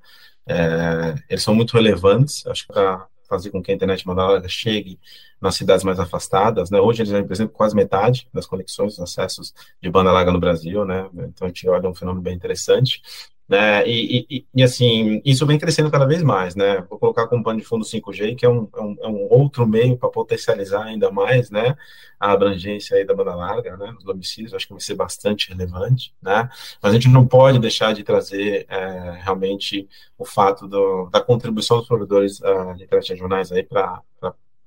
É, 0.46 1.14
eles 1.28 1.42
são 1.42 1.54
muito 1.54 1.74
relevantes, 1.74 2.46
acho 2.46 2.66
que 2.66 2.72
para 2.72 3.06
fazer 3.34 3.50
com 3.50 3.62
que 3.62 3.72
a 3.72 3.74
internet 3.74 4.04
banda 4.04 4.24
larga 4.24 4.48
chegue 4.48 4.98
nas 5.40 5.56
cidades 5.56 5.84
mais 5.84 5.98
afastadas, 5.98 6.70
né? 6.70 6.80
Hoje 6.80 7.02
eles 7.02 7.12
representam 7.12 7.52
quase 7.52 7.74
metade 7.74 8.28
das 8.32 8.46
conexões, 8.46 8.96
dos 8.96 9.00
acessos 9.00 9.52
de 9.82 9.90
banda 9.90 10.12
larga 10.12 10.32
no 10.32 10.40
Brasil, 10.40 10.84
né? 10.84 11.08
Então 11.14 11.46
a 11.46 11.48
gente 11.48 11.68
olha 11.68 11.88
um 11.88 11.94
fenômeno 11.94 12.22
bem 12.22 12.34
interessante. 12.34 13.02
Né? 13.46 13.86
E, 13.86 14.26
e, 14.30 14.46
e, 14.54 14.62
assim, 14.62 15.20
isso 15.22 15.44
vem 15.44 15.58
crescendo 15.58 15.90
cada 15.90 16.06
vez 16.06 16.22
mais, 16.22 16.54
né? 16.54 16.80
Vou 16.88 16.98
colocar 16.98 17.26
como 17.26 17.44
pano 17.44 17.60
de 17.60 17.64
fundo 17.64 17.84
5G, 17.84 18.36
que 18.36 18.46
é 18.46 18.48
um, 18.48 18.68
é 18.74 18.80
um, 18.80 18.96
é 19.02 19.06
um 19.08 19.28
outro 19.30 19.66
meio 19.66 19.98
para 19.98 20.08
potencializar 20.08 20.84
ainda 20.84 21.10
mais, 21.10 21.50
né? 21.50 21.76
A 22.18 22.32
abrangência 22.32 22.96
aí 22.96 23.04
da 23.04 23.14
banda 23.14 23.34
larga, 23.34 23.76
né? 23.76 23.92
Nos 23.92 24.02
domicílios, 24.02 24.54
acho 24.54 24.66
que 24.66 24.72
vai 24.72 24.80
ser 24.80 24.94
bastante 24.94 25.50
relevante, 25.50 26.14
né? 26.22 26.48
Mas 26.82 26.92
a 26.92 26.94
gente 26.94 27.08
não 27.08 27.26
pode 27.26 27.58
deixar 27.58 27.92
de 27.92 28.02
trazer 28.02 28.64
é, 28.66 29.20
realmente 29.22 29.86
o 30.16 30.24
fato 30.24 30.66
do, 30.66 31.10
da 31.10 31.20
contribuição 31.20 31.78
dos 31.78 31.86
provedores 31.86 32.40
uh, 32.40 32.74
de 32.76 32.84
internet 32.84 33.10
regionais 33.10 33.52
aí 33.52 33.62
para 33.62 34.02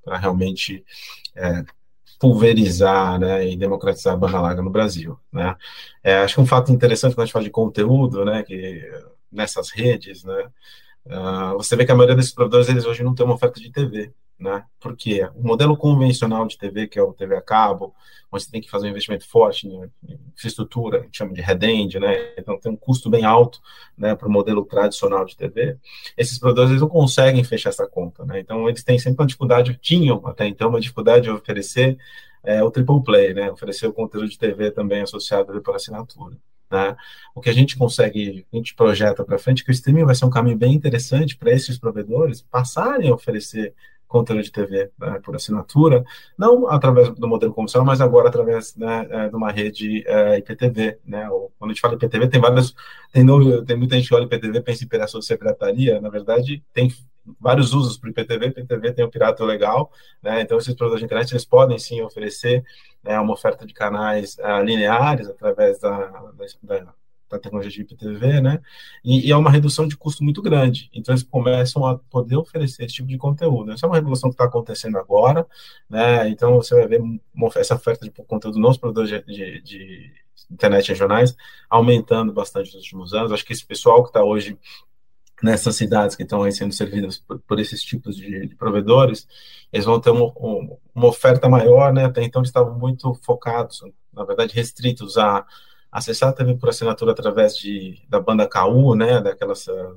realmente 0.05 0.85
é, 1.35 1.63
pulverizar 2.19 3.19
né, 3.19 3.47
e 3.47 3.55
democratizar 3.55 4.13
a 4.13 4.17
banda 4.17 4.39
larga 4.39 4.61
no 4.61 4.69
Brasil. 4.69 5.17
Né? 5.31 5.55
É, 6.03 6.17
acho 6.19 6.35
que 6.35 6.41
um 6.41 6.45
fato 6.45 6.71
interessante 6.71 7.13
quando 7.13 7.23
a 7.23 7.25
gente 7.25 7.33
fala 7.33 7.45
de 7.45 7.51
conteúdo, 7.51 8.25
né, 8.25 8.43
que 8.43 8.81
nessas 9.31 9.69
redes, 9.69 10.23
né, 10.23 10.49
uh, 11.05 11.57
você 11.57 11.75
vê 11.75 11.85
que 11.85 11.91
a 11.91 11.95
maioria 11.95 12.15
desses 12.15 12.33
provedores 12.33 12.69
eles 12.69 12.85
hoje 12.85 13.03
não 13.03 13.13
tem 13.13 13.25
uma 13.25 13.35
oferta 13.35 13.59
de 13.59 13.71
TV 13.71 14.11
né? 14.39 14.63
Porque 14.79 15.23
o 15.35 15.41
modelo 15.41 15.75
convencional 15.75 16.45
de 16.45 16.57
TV, 16.57 16.87
que 16.87 16.99
é 16.99 17.01
o 17.01 17.13
TV 17.13 17.35
a 17.35 17.41
cabo, 17.41 17.95
onde 18.31 18.43
você 18.43 18.51
tem 18.51 18.61
que 18.61 18.69
fazer 18.69 18.87
um 18.87 18.91
investimento 18.91 19.27
forte 19.27 19.67
em 19.67 19.89
infraestrutura, 20.35 21.01
gente 21.03 21.17
chama 21.17 21.33
de 21.33 21.41
head-end, 21.41 21.99
né? 21.99 22.33
Então 22.37 22.59
tem 22.59 22.71
um 22.71 22.75
custo 22.75 23.09
bem 23.09 23.25
alto, 23.25 23.59
né, 23.97 24.15
para 24.15 24.27
o 24.27 24.31
modelo 24.31 24.63
tradicional 24.65 25.25
de 25.25 25.35
TV. 25.35 25.77
Esses 26.15 26.37
produtores 26.37 26.69
eles 26.69 26.81
não 26.81 26.89
conseguem 26.89 27.43
fechar 27.43 27.69
essa 27.69 27.87
conta, 27.87 28.25
né? 28.25 28.39
Então 28.39 28.67
eles 28.69 28.83
têm 28.83 28.99
sempre 28.99 29.21
uma 29.21 29.27
dificuldade, 29.27 29.77
tinham 29.81 30.25
até 30.27 30.47
então 30.47 30.69
uma 30.69 30.81
dificuldade 30.81 31.23
de 31.23 31.31
oferecer 31.31 31.97
é, 32.43 32.63
o 32.63 32.69
triple 32.69 33.03
play, 33.03 33.33
né? 33.33 33.51
Oferecer 33.51 33.87
o 33.87 33.93
conteúdo 33.93 34.29
de 34.29 34.37
TV 34.37 34.71
também 34.71 35.01
associado 35.01 35.59
por 35.61 35.75
assinatura. 35.75 36.37
Né? 36.69 36.95
O 37.33 37.41
que 37.41 37.49
a 37.49 37.53
gente 37.53 37.77
consegue, 37.77 38.45
a 38.51 38.55
gente 38.55 38.75
projeta 38.75 39.23
para 39.23 39.39
frente, 39.39 39.63
que 39.63 39.71
o 39.71 39.73
streaming 39.73 40.03
vai 40.03 40.15
ser 40.15 40.25
um 40.25 40.29
caminho 40.29 40.57
bem 40.57 40.73
interessante 40.73 41.37
para 41.37 41.51
esses 41.51 41.77
provedores 41.77 42.41
passarem 42.41 43.09
a 43.09 43.13
oferecer 43.13 43.73
conteúdo 44.07 44.41
de 44.41 44.51
TV 44.51 44.89
né, 44.97 45.19
por 45.23 45.35
assinatura, 45.35 46.03
não 46.37 46.67
através 46.67 47.09
do 47.09 47.27
modelo 47.27 47.53
convencional, 47.53 47.85
mas 47.85 48.01
agora 48.01 48.29
através 48.29 48.75
né, 48.75 49.07
é, 49.09 49.29
de 49.29 49.35
uma 49.35 49.51
rede 49.51 50.03
é, 50.07 50.37
IPTV. 50.37 50.99
Né, 51.05 51.27
quando 51.57 51.71
a 51.71 51.73
gente 51.73 51.81
fala 51.81 51.95
IPTV, 51.95 52.27
tem 52.27 52.41
várias, 52.41 52.73
tem, 53.11 53.25
tem 53.65 53.77
muita 53.77 53.95
gente 53.95 54.07
que 54.07 54.15
olha 54.15 54.23
IPTV 54.23 54.61
pensa 54.61 54.85
em 54.85 55.19
de 55.19 55.25
secretaria, 55.25 55.99
na 55.99 56.09
verdade, 56.09 56.63
tem 56.73 56.91
vários 57.39 57.73
usos 57.73 57.97
para 57.97 58.07
o 58.07 58.11
IPTV, 58.11 58.47
IPTV 58.47 58.93
tem 58.93 59.03
o 59.03 59.09
pirata 59.09 59.43
legal, 59.43 59.91
né, 60.23 60.41
então 60.41 60.57
esses 60.57 60.73
produtos 60.73 60.99
de 60.99 61.05
internet 61.05 61.31
eles 61.31 61.45
podem 61.45 61.77
sim 61.77 62.01
oferecer 62.01 62.63
né, 63.03 63.19
uma 63.19 63.33
oferta 63.33 63.65
de 63.65 63.73
canais 63.73 64.37
uh, 64.39 64.63
lineares 64.63 65.27
através 65.27 65.79
da, 65.79 65.97
da, 65.97 66.77
da 66.77 66.93
da 67.29 67.39
tecnologia 67.39 67.71
de 67.71 67.81
IPTV, 67.81 68.41
né? 68.41 68.61
E, 69.03 69.27
e, 69.27 69.31
é 69.31 69.37
uma 69.37 69.51
redução 69.51 69.87
de 69.87 69.97
custo 69.97 70.23
muito 70.23 70.41
grande. 70.41 70.89
Então, 70.93 71.13
eles 71.13 71.23
começam 71.23 71.85
a 71.85 71.97
poder 71.97 72.37
oferecer 72.37 72.85
esse 72.85 72.95
tipo 72.95 73.07
de 73.07 73.17
conteúdo. 73.17 73.71
Essa 73.71 73.85
é 73.85 73.89
uma 73.89 73.95
revolução 73.95 74.29
que 74.29 74.35
está 74.35 74.45
acontecendo 74.45 74.97
agora, 74.97 75.45
né? 75.89 76.29
Então, 76.29 76.55
você 76.55 76.75
vai 76.75 76.87
ver 76.87 77.01
essa 77.55 77.75
oferta 77.75 78.05
de 78.05 78.11
conteúdo 78.11 78.59
nos 78.59 78.77
produtores 78.77 79.09
de, 79.09 79.21
de, 79.25 79.61
de 79.61 80.11
internet 80.49 80.89
regionais 80.89 81.35
aumentando 81.69 82.31
bastante 82.33 82.67
nos 82.67 82.83
últimos 82.83 83.13
anos. 83.13 83.31
Acho 83.31 83.45
que 83.45 83.53
esse 83.53 83.65
pessoal 83.65 84.03
que 84.03 84.09
está 84.09 84.23
hoje 84.23 84.57
nessas 85.41 85.75
cidades 85.75 86.15
que 86.15 86.23
estão 86.23 86.49
sendo 86.51 86.73
servidas 86.73 87.19
por, 87.19 87.39
por 87.39 87.59
esses 87.59 87.81
tipos 87.83 88.15
de, 88.15 88.47
de, 88.47 88.55
provedores, 88.55 89.27
eles 89.71 89.85
vão 89.85 89.99
ter 89.99 90.09
uma, 90.09 90.33
uma 90.95 91.07
oferta 91.07 91.47
maior, 91.47 91.93
né? 91.93 92.05
Até 92.05 92.23
então 92.23 92.41
eles 92.41 92.49
estavam 92.49 92.77
muito 92.77 93.13
focados, 93.23 93.81
na 94.11 94.23
verdade, 94.23 94.55
restritos 94.55 95.17
a 95.17 95.45
acessar 95.97 96.33
também 96.33 96.57
por 96.57 96.69
assinatura 96.69 97.11
através 97.11 97.57
de, 97.57 97.99
da 98.07 98.19
banda 98.19 98.47
KU, 98.47 98.95
né, 98.95 99.19
daquelas, 99.19 99.67
ah, 99.67 99.93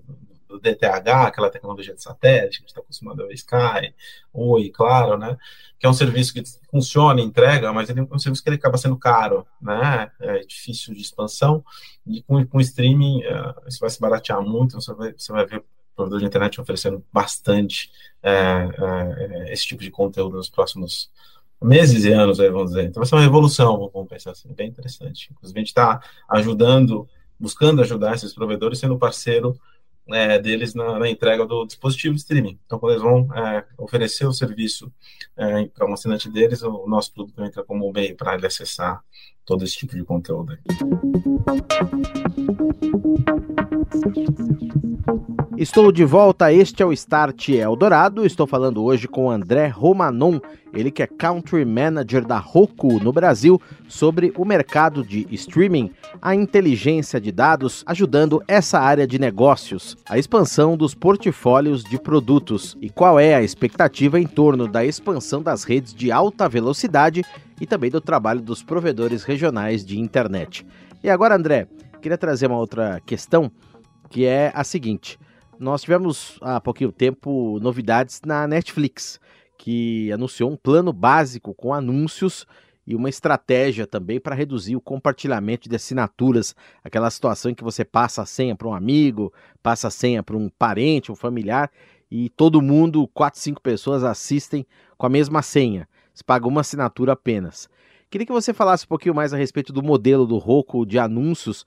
do 0.48 0.58
DTH, 0.58 1.26
aquela 1.26 1.50
tecnologia 1.50 1.94
de 1.94 2.02
satélite, 2.02 2.58
que 2.58 2.64
a 2.64 2.66
gente 2.66 2.68
está 2.68 2.80
acostumado 2.80 3.22
a 3.22 3.26
ver 3.26 3.34
Sky, 3.34 3.94
Oi, 4.32 4.70
claro, 4.70 5.18
né, 5.18 5.36
que 5.78 5.86
é 5.86 5.88
um 5.88 5.94
serviço 5.94 6.32
que 6.32 6.42
funciona, 6.70 7.20
entrega, 7.20 7.72
mas 7.72 7.90
ele 7.90 8.00
é 8.00 8.06
um 8.10 8.18
serviço 8.18 8.42
que 8.42 8.48
ele 8.48 8.56
acaba 8.56 8.78
sendo 8.78 8.96
caro, 8.96 9.46
né, 9.60 10.10
é 10.20 10.40
difícil 10.40 10.94
de 10.94 11.00
expansão, 11.00 11.62
e 12.06 12.22
com, 12.22 12.44
com 12.46 12.60
streaming 12.60 13.22
uh, 13.26 13.68
isso 13.68 13.78
vai 13.80 13.90
se 13.90 14.00
baratear 14.00 14.40
muito, 14.42 14.80
você 14.80 14.94
vai, 14.94 15.12
você 15.12 15.32
vai 15.32 15.46
ver 15.46 15.62
provedor 15.94 16.20
de 16.20 16.24
internet 16.24 16.60
oferecendo 16.60 17.04
bastante 17.12 17.90
é, 18.22 18.32
é, 18.32 19.52
esse 19.52 19.66
tipo 19.66 19.82
de 19.82 19.90
conteúdo 19.90 20.36
nos 20.36 20.48
próximos 20.48 21.10
meses 21.62 22.04
e 22.04 22.12
anos, 22.12 22.38
vamos 22.38 22.70
dizer. 22.70 22.84
Então 22.84 23.00
vai 23.00 23.08
ser 23.08 23.14
uma 23.14 23.22
revolução, 23.22 23.90
vamos 23.92 24.08
pensar 24.08 24.30
assim, 24.30 24.52
bem 24.52 24.68
interessante. 24.68 25.28
Inclusive, 25.30 25.58
a 25.58 25.60
gente 25.60 25.68
está 25.68 26.00
ajudando, 26.28 27.08
buscando 27.38 27.82
ajudar 27.82 28.14
esses 28.14 28.34
provedores, 28.34 28.78
sendo 28.78 28.98
parceiro 28.98 29.58
é, 30.08 30.38
deles 30.38 30.74
na, 30.74 30.98
na, 30.98 31.08
entrega 31.08 31.46
do 31.46 31.64
dispositivo 31.66 32.14
de 32.14 32.20
streaming. 32.20 32.58
Então, 32.64 32.78
quando 32.78 32.92
eles 32.92 33.02
vão 33.02 33.28
é, 33.36 33.64
oferecer 33.78 34.26
o 34.26 34.32
serviço 34.32 34.92
é, 35.36 35.66
para 35.66 35.86
um 35.86 35.92
assinante 35.92 36.30
deles, 36.30 36.62
o 36.62 36.86
nosso 36.86 37.12
produto 37.12 37.42
entra 37.44 37.62
como 37.62 37.92
meio 37.92 38.16
para 38.16 38.34
ele 38.34 38.46
acessar 38.46 39.02
todo 39.44 39.64
esse 39.64 39.76
tipo 39.76 39.94
de 39.94 40.04
conteúdo. 40.04 40.56
Estou 45.60 45.92
de 45.92 46.06
volta, 46.06 46.50
este 46.50 46.82
é 46.82 46.86
o 46.86 46.92
Start 46.92 47.50
Eldorado. 47.50 48.24
Estou 48.24 48.46
falando 48.46 48.82
hoje 48.82 49.06
com 49.06 49.30
André 49.30 49.66
Romanon, 49.66 50.40
ele 50.72 50.90
que 50.90 51.02
é 51.02 51.06
Country 51.06 51.66
Manager 51.66 52.24
da 52.24 52.38
Roku 52.38 52.98
no 52.98 53.12
Brasil, 53.12 53.60
sobre 53.86 54.32
o 54.38 54.44
mercado 54.46 55.04
de 55.04 55.26
streaming, 55.32 55.90
a 56.22 56.34
inteligência 56.34 57.20
de 57.20 57.30
dados, 57.30 57.84
ajudando 57.86 58.42
essa 58.48 58.78
área 58.78 59.06
de 59.06 59.18
negócios, 59.18 59.98
a 60.08 60.18
expansão 60.18 60.78
dos 60.78 60.94
portfólios 60.94 61.84
de 61.84 61.98
produtos 61.98 62.74
e 62.80 62.88
qual 62.88 63.20
é 63.20 63.34
a 63.34 63.42
expectativa 63.42 64.18
em 64.18 64.26
torno 64.26 64.66
da 64.66 64.82
expansão 64.82 65.42
das 65.42 65.64
redes 65.64 65.92
de 65.92 66.10
alta 66.10 66.48
velocidade 66.48 67.22
e 67.60 67.66
também 67.66 67.90
do 67.90 68.00
trabalho 68.00 68.40
dos 68.40 68.62
provedores 68.62 69.22
regionais 69.22 69.84
de 69.84 69.98
internet. 69.98 70.66
E 71.02 71.10
agora, 71.10 71.36
André, 71.36 71.68
queria 72.00 72.18
trazer 72.18 72.46
uma 72.46 72.58
outra 72.58 73.00
questão 73.00 73.50
que 74.08 74.24
é 74.24 74.50
a 74.54 74.64
seguinte 74.64 75.18
nós 75.60 75.82
tivemos 75.82 76.38
há 76.40 76.58
pouquinho 76.58 76.90
tempo 76.90 77.60
novidades 77.60 78.22
na 78.24 78.48
Netflix, 78.48 79.20
que 79.58 80.10
anunciou 80.10 80.50
um 80.50 80.56
plano 80.56 80.90
básico 80.90 81.52
com 81.52 81.74
anúncios 81.74 82.46
e 82.86 82.96
uma 82.96 83.10
estratégia 83.10 83.86
também 83.86 84.18
para 84.18 84.34
reduzir 84.34 84.74
o 84.74 84.80
compartilhamento 84.80 85.68
de 85.68 85.76
assinaturas, 85.76 86.56
aquela 86.82 87.10
situação 87.10 87.50
em 87.50 87.54
que 87.54 87.62
você 87.62 87.84
passa 87.84 88.22
a 88.22 88.26
senha 88.26 88.56
para 88.56 88.68
um 88.68 88.72
amigo, 88.72 89.30
passa 89.62 89.88
a 89.88 89.90
senha 89.90 90.22
para 90.22 90.34
um 90.34 90.48
parente, 90.48 91.12
um 91.12 91.14
familiar, 91.14 91.70
e 92.10 92.30
todo 92.30 92.62
mundo, 92.62 93.06
quatro, 93.08 93.38
cinco 93.38 93.60
pessoas 93.60 94.02
assistem 94.02 94.66
com 94.96 95.04
a 95.04 95.10
mesma 95.10 95.42
senha. 95.42 95.86
Você 96.12 96.24
paga 96.24 96.46
uma 96.46 96.60
assinatura 96.60 97.12
apenas. 97.12 97.68
Queria 98.10 98.26
que 98.26 98.32
você 98.32 98.52
falasse 98.52 98.84
um 98.84 98.88
pouquinho 98.88 99.14
mais 99.14 99.32
a 99.32 99.36
respeito 99.36 99.72
do 99.72 99.82
modelo 99.82 100.26
do 100.26 100.36
Roku 100.36 100.84
de 100.84 100.98
anúncios, 100.98 101.64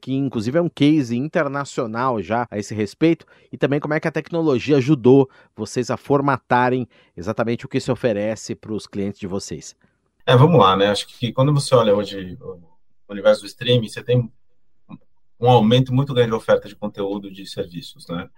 que 0.00 0.14
inclusive 0.14 0.56
é 0.56 0.62
um 0.62 0.68
case 0.68 1.16
internacional 1.16 2.22
já 2.22 2.46
a 2.48 2.58
esse 2.58 2.72
respeito, 2.74 3.26
e 3.50 3.58
também 3.58 3.80
como 3.80 3.92
é 3.92 3.98
que 3.98 4.06
a 4.06 4.12
tecnologia 4.12 4.76
ajudou 4.76 5.28
vocês 5.56 5.90
a 5.90 5.96
formatarem 5.96 6.86
exatamente 7.16 7.66
o 7.66 7.68
que 7.68 7.80
se 7.80 7.90
oferece 7.90 8.54
para 8.54 8.72
os 8.72 8.86
clientes 8.86 9.18
de 9.18 9.26
vocês. 9.26 9.74
É, 10.24 10.36
vamos 10.36 10.60
lá, 10.60 10.76
né? 10.76 10.90
Acho 10.90 11.08
que 11.08 11.32
quando 11.32 11.52
você 11.52 11.74
olha 11.74 11.92
hoje 11.92 12.38
o 12.40 12.60
universo 13.08 13.40
do 13.40 13.46
streaming, 13.48 13.88
você 13.88 14.02
tem 14.02 14.30
um 15.40 15.48
aumento 15.48 15.94
muito 15.94 16.12
grande 16.12 16.30
de 16.30 16.36
oferta 16.36 16.68
de 16.68 16.74
conteúdo 16.74 17.30
de 17.30 17.46
serviços, 17.46 18.06
né? 18.08 18.28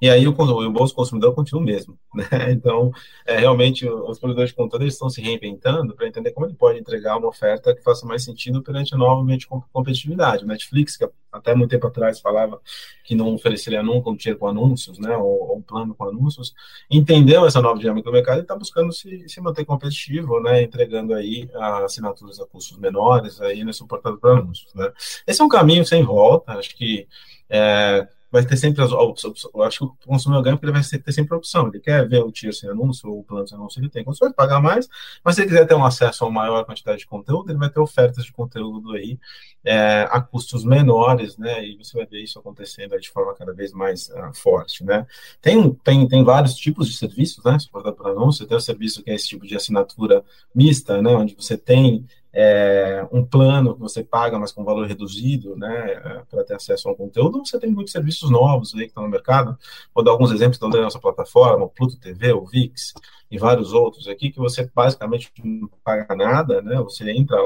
E 0.00 0.10
aí 0.10 0.26
o, 0.26 0.32
o 0.32 0.72
bolso 0.72 0.94
consumidor 0.94 1.32
continua 1.32 1.62
o 1.62 1.64
mesmo, 1.64 1.96
né? 2.12 2.50
Então, 2.50 2.90
é, 3.24 3.38
realmente, 3.38 3.88
os 3.88 4.18
produtores 4.18 4.50
de 4.50 4.56
conteúdo 4.56 4.84
estão 4.84 5.08
se 5.08 5.22
reinventando 5.22 5.94
para 5.94 6.08
entender 6.08 6.32
como 6.32 6.46
ele 6.46 6.54
pode 6.54 6.78
entregar 6.78 7.16
uma 7.16 7.28
oferta 7.28 7.72
que 7.72 7.82
faça 7.82 8.04
mais 8.04 8.24
sentido 8.24 8.62
perante 8.62 8.94
a 8.94 8.98
nova 8.98 9.24
competitividade. 9.72 10.44
Netflix, 10.44 10.96
que 10.96 11.08
até 11.30 11.54
muito 11.54 11.70
tempo 11.70 11.86
atrás 11.86 12.20
falava 12.20 12.60
que 13.04 13.14
não 13.14 13.32
ofereceria 13.32 13.80
nunca 13.80 14.10
um 14.10 14.16
tiro 14.16 14.36
com 14.38 14.48
anúncios, 14.48 14.98
né? 14.98 15.16
Ou, 15.16 15.50
ou, 15.50 15.56
um 15.58 15.62
plano 15.62 15.94
com 15.94 16.08
anúncios, 16.08 16.52
entendeu 16.90 17.46
essa 17.46 17.62
nova 17.62 17.78
dinâmica 17.78 18.10
do 18.10 18.12
mercado 18.12 18.38
e 18.38 18.42
está 18.42 18.56
buscando 18.56 18.92
se, 18.92 19.28
se 19.28 19.40
manter 19.40 19.64
competitivo, 19.64 20.40
né? 20.40 20.62
Entregando 20.62 21.14
aí 21.14 21.48
assinaturas 21.84 22.40
a 22.40 22.46
custos 22.46 22.76
menores, 22.76 23.40
aí, 23.40 23.62
né? 23.62 23.72
Suportado 23.72 24.18
por 24.18 24.32
anúncios, 24.32 24.74
né? 24.74 24.92
Esse 25.28 25.40
é 25.40 25.44
um 25.44 25.48
caminho 25.48 25.86
sem 25.86 26.02
volta, 26.02 26.41
Acho 26.46 26.76
que 26.76 27.06
é, 27.48 28.06
vai 28.32 28.46
ter 28.46 28.56
sempre 28.56 28.82
as 28.82 28.90
opções. 28.90 29.42
Acho 29.62 29.78
que 29.78 29.84
o 29.84 30.08
consumidor 30.08 30.42
ganha 30.42 30.56
porque 30.56 30.64
ele 30.64 30.72
vai 30.72 30.82
ter 30.82 31.12
sempre 31.12 31.34
a 31.34 31.36
opção. 31.36 31.68
Ele 31.68 31.78
quer 31.78 32.08
ver 32.08 32.24
o 32.24 32.32
tiro 32.32 32.52
sem 32.54 32.70
anúncio 32.70 33.10
ou 33.10 33.20
o 33.20 33.22
plano 33.22 33.46
sem 33.46 33.58
anúncio, 33.58 33.78
ele 33.78 33.90
tem 33.90 34.02
condições 34.02 34.30
de 34.30 34.34
pagar 34.34 34.58
mais, 34.58 34.88
mas 35.22 35.34
se 35.34 35.42
ele 35.42 35.50
quiser 35.50 35.66
ter 35.66 35.74
um 35.74 35.84
acesso 35.84 36.24
a 36.24 36.28
uma 36.28 36.40
maior 36.40 36.64
quantidade 36.64 37.00
de 37.00 37.06
conteúdo, 37.06 37.50
ele 37.50 37.58
vai 37.58 37.68
ter 37.68 37.78
ofertas 37.78 38.24
de 38.24 38.32
conteúdo 38.32 38.92
aí 38.92 39.18
é, 39.62 40.08
a 40.10 40.18
custos 40.22 40.64
menores, 40.64 41.36
né? 41.36 41.62
E 41.62 41.76
você 41.76 41.94
vai 41.94 42.06
ver 42.06 42.22
isso 42.22 42.38
acontecendo 42.38 42.98
de 42.98 43.10
forma 43.10 43.34
cada 43.34 43.52
vez 43.52 43.70
mais 43.72 44.08
uh, 44.08 44.32
forte, 44.34 44.82
né? 44.82 45.06
Tem, 45.42 45.70
tem, 45.84 46.08
tem 46.08 46.24
vários 46.24 46.54
tipos 46.54 46.88
de 46.88 46.96
serviços, 46.96 47.44
né? 47.44 47.58
Suportado 47.58 47.96
por 47.96 48.08
anúncio, 48.08 48.46
tem 48.46 48.56
o 48.56 48.60
serviço 48.60 49.02
que 49.02 49.10
é 49.10 49.14
esse 49.14 49.28
tipo 49.28 49.46
de 49.46 49.54
assinatura 49.54 50.24
mista, 50.54 51.02
né? 51.02 51.10
Onde 51.14 51.34
você 51.34 51.58
tem 51.58 52.06
é, 52.32 53.06
um 53.12 53.24
plano 53.24 53.74
que 53.74 53.80
você 53.80 54.02
paga, 54.02 54.38
mas 54.38 54.52
com 54.52 54.64
valor 54.64 54.86
reduzido, 54.86 55.54
né, 55.56 55.92
é, 55.92 56.22
para 56.30 56.44
ter 56.44 56.54
acesso 56.54 56.88
ao 56.88 56.96
conteúdo, 56.96 57.38
ou 57.38 57.46
você 57.46 57.58
tem 57.58 57.70
muitos 57.70 57.92
serviços 57.92 58.30
novos 58.30 58.74
aí 58.74 58.82
que 58.82 58.86
estão 58.86 59.02
no 59.02 59.08
mercado. 59.08 59.58
Vou 59.94 60.02
dar 60.02 60.12
alguns 60.12 60.30
exemplos 60.32 60.58
da 60.58 60.68
nossa 60.68 60.98
plataforma, 60.98 61.64
o 61.64 61.68
Pluto 61.68 61.98
TV, 61.98 62.32
o 62.32 62.44
VIX 62.44 62.94
e 63.30 63.38
vários 63.38 63.72
outros 63.72 64.08
aqui, 64.08 64.30
que 64.30 64.38
você 64.38 64.70
basicamente 64.74 65.30
não 65.44 65.68
paga 65.84 66.14
nada, 66.16 66.62
né, 66.62 66.76
você 66.76 67.10
entra 67.10 67.36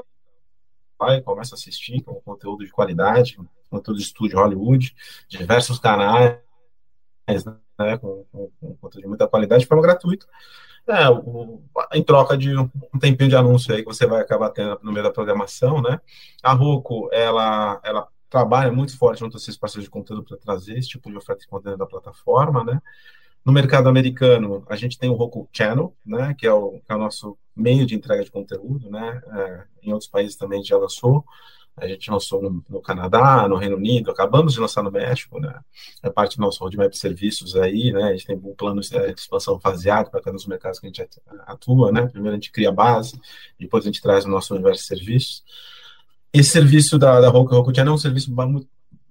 lá 1.00 1.16
e 1.16 1.22
começa 1.22 1.54
a 1.54 1.58
assistir 1.58 2.02
com 2.02 2.14
conteúdo 2.20 2.64
de 2.64 2.70
qualidade, 2.70 3.38
conteúdo 3.68 3.98
de 3.98 4.04
estúdio 4.04 4.38
Hollywood, 4.38 4.94
diversos 5.28 5.78
canais, 5.78 6.38
né, 7.78 7.98
com, 7.98 8.24
com, 8.30 8.50
com 8.60 8.76
conteúdo 8.76 9.02
de 9.02 9.08
muita 9.08 9.26
qualidade, 9.26 9.62
de 9.62 9.68
forma 9.68 9.82
gratuita. 9.82 10.26
É, 10.88 11.10
o, 11.10 11.60
em 11.92 12.02
troca 12.02 12.36
de 12.36 12.56
um 12.56 12.98
tempinho 13.00 13.28
de 13.28 13.36
anúncio 13.36 13.74
aí 13.74 13.80
que 13.82 13.92
você 13.92 14.06
vai 14.06 14.20
acabar 14.20 14.50
tendo 14.50 14.78
no 14.82 14.92
meio 14.92 15.04
da 15.04 15.10
programação, 15.10 15.82
né? 15.82 16.00
A 16.42 16.52
Roku, 16.52 17.08
ela, 17.12 17.80
ela 17.84 18.08
trabalha 18.30 18.70
muito 18.70 18.96
forte 18.96 19.20
junto 19.20 19.36
a 19.36 19.40
esses 19.40 19.56
parceiros 19.56 19.84
de 19.84 19.90
conteúdo 19.90 20.22
para 20.22 20.36
trazer 20.36 20.78
esse 20.78 20.88
tipo 20.88 21.10
de 21.10 21.16
oferta 21.16 21.40
de 21.40 21.48
conteúdo 21.48 21.78
da 21.78 21.86
plataforma, 21.86 22.62
né? 22.62 22.80
No 23.44 23.52
mercado 23.52 23.88
americano, 23.88 24.64
a 24.68 24.76
gente 24.76 24.98
tem 24.98 25.08
o 25.08 25.14
Roku 25.14 25.48
Channel, 25.52 25.96
né, 26.04 26.34
que 26.36 26.46
é 26.46 26.52
o, 26.52 26.80
que 26.80 26.90
é 26.92 26.94
o 26.96 26.98
nosso 26.98 27.38
meio 27.54 27.86
de 27.86 27.94
entrega 27.94 28.24
de 28.24 28.30
conteúdo, 28.30 28.90
né? 28.90 29.20
É, 29.32 29.64
em 29.82 29.92
outros 29.92 30.10
países 30.10 30.36
também 30.36 30.62
já 30.64 30.76
lançou. 30.76 31.24
A 31.76 31.86
gente 31.86 32.10
lançou 32.10 32.40
no, 32.40 32.64
no, 32.68 32.80
Canadá, 32.80 33.46
no 33.46 33.56
Reino 33.56 33.76
Unido, 33.76 34.10
acabamos 34.10 34.54
de 34.54 34.60
lançar 34.60 34.82
no 34.82 34.90
México, 34.90 35.38
né? 35.38 35.60
É 36.02 36.08
parte 36.08 36.36
do 36.36 36.40
nosso 36.40 36.60
roadmap 36.60 36.90
de 36.90 36.98
serviços 36.98 37.54
aí, 37.54 37.92
né? 37.92 38.04
A 38.04 38.12
gente 38.12 38.26
tem 38.26 38.36
um 38.36 38.54
plano 38.54 38.80
de 38.80 38.96
expansão 39.12 39.60
faseado 39.60 40.10
para 40.10 40.22
cada 40.22 40.32
um 40.32 40.36
dos 40.36 40.46
mercados 40.46 40.80
que 40.80 40.86
a 40.86 40.88
gente 40.88 41.06
atua, 41.46 41.92
né? 41.92 42.06
Primeiro 42.06 42.34
a 42.34 42.40
gente 42.40 42.50
cria 42.50 42.70
a 42.70 42.72
base, 42.72 43.20
depois 43.60 43.84
a 43.84 43.88
gente 43.88 44.00
traz 44.00 44.24
o 44.24 44.28
nosso 44.28 44.54
universo 44.54 44.82
de 44.82 44.88
serviços. 44.88 45.44
Esse 46.32 46.50
serviço 46.50 46.98
da, 46.98 47.20
da 47.20 47.28
Roku, 47.28 47.54
Roku 47.54 47.74
Channel 47.74 47.92
é 47.92 47.94
um 47.94 47.98
serviço 47.98 48.30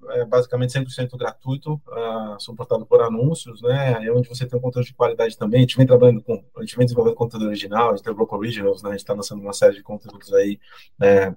é 0.09 0.25
basicamente 0.25 0.73
100% 0.73 1.17
gratuito, 1.17 1.81
uh, 1.87 2.39
suportado 2.39 2.85
por 2.85 3.01
anúncios, 3.01 3.61
né? 3.61 4.05
É 4.05 4.11
onde 4.11 4.27
você 4.27 4.45
tem 4.45 4.57
um 4.57 4.61
conteúdo 4.61 4.85
de 4.85 4.93
qualidade 4.93 5.37
também. 5.37 5.59
A 5.59 5.61
gente 5.61 5.77
vem 5.77 5.85
trabalhando 5.85 6.21
com, 6.21 6.43
a 6.57 6.61
gente 6.61 6.75
vem 6.75 6.85
desenvolvendo 6.85 7.15
conteúdo 7.15 7.45
original, 7.45 7.89
a 7.89 7.95
gente 7.95 8.03
tem 8.03 8.13
o 8.13 8.15
Bloco 8.15 8.35
Originals, 8.35 8.81
né? 8.81 8.89
A 8.89 8.91
gente 8.93 9.01
está 9.01 9.13
lançando 9.13 9.41
uma 9.41 9.53
série 9.53 9.75
de 9.75 9.83
conteúdos 9.83 10.33
aí 10.33 10.59
né, 10.99 11.35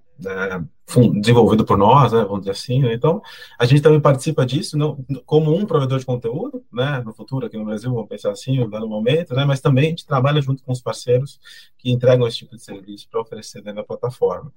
desenvolvido 1.21 1.65
por 1.65 1.77
nós, 1.77 2.13
né? 2.13 2.23
Vamos 2.23 2.41
dizer 2.41 2.53
assim. 2.53 2.83
Né? 2.83 2.95
Então, 2.95 3.23
a 3.59 3.65
gente 3.65 3.83
também 3.83 4.01
participa 4.01 4.45
disso, 4.45 4.77
não, 4.77 5.05
como 5.25 5.55
um 5.55 5.67
provedor 5.67 5.99
de 5.99 6.07
conteúdo, 6.07 6.65
né? 6.73 7.03
No 7.05 7.13
futuro 7.13 7.47
aqui 7.47 7.57
no 7.57 7.65
Brasil, 7.65 7.93
vamos 7.93 8.09
pensar 8.09 8.31
assim, 8.31 8.59
no 8.59 8.71
dado 8.71 8.89
momento, 8.89 9.35
né? 9.35 9.45
Mas 9.45 9.61
também 9.61 9.87
a 9.87 9.89
gente 9.91 10.07
trabalha 10.07 10.41
junto 10.41 10.63
com 10.63 10.73
os 10.73 10.81
parceiros 10.81 11.39
que 11.79 11.91
entregam 11.91 12.27
esse 12.27 12.39
tipo 12.39 12.57
de 12.57 12.63
serviço 12.63 13.09
para 13.11 13.21
oferecer 13.21 13.63
dentro 13.63 13.77
da 13.77 13.85
plataforma. 13.85 14.53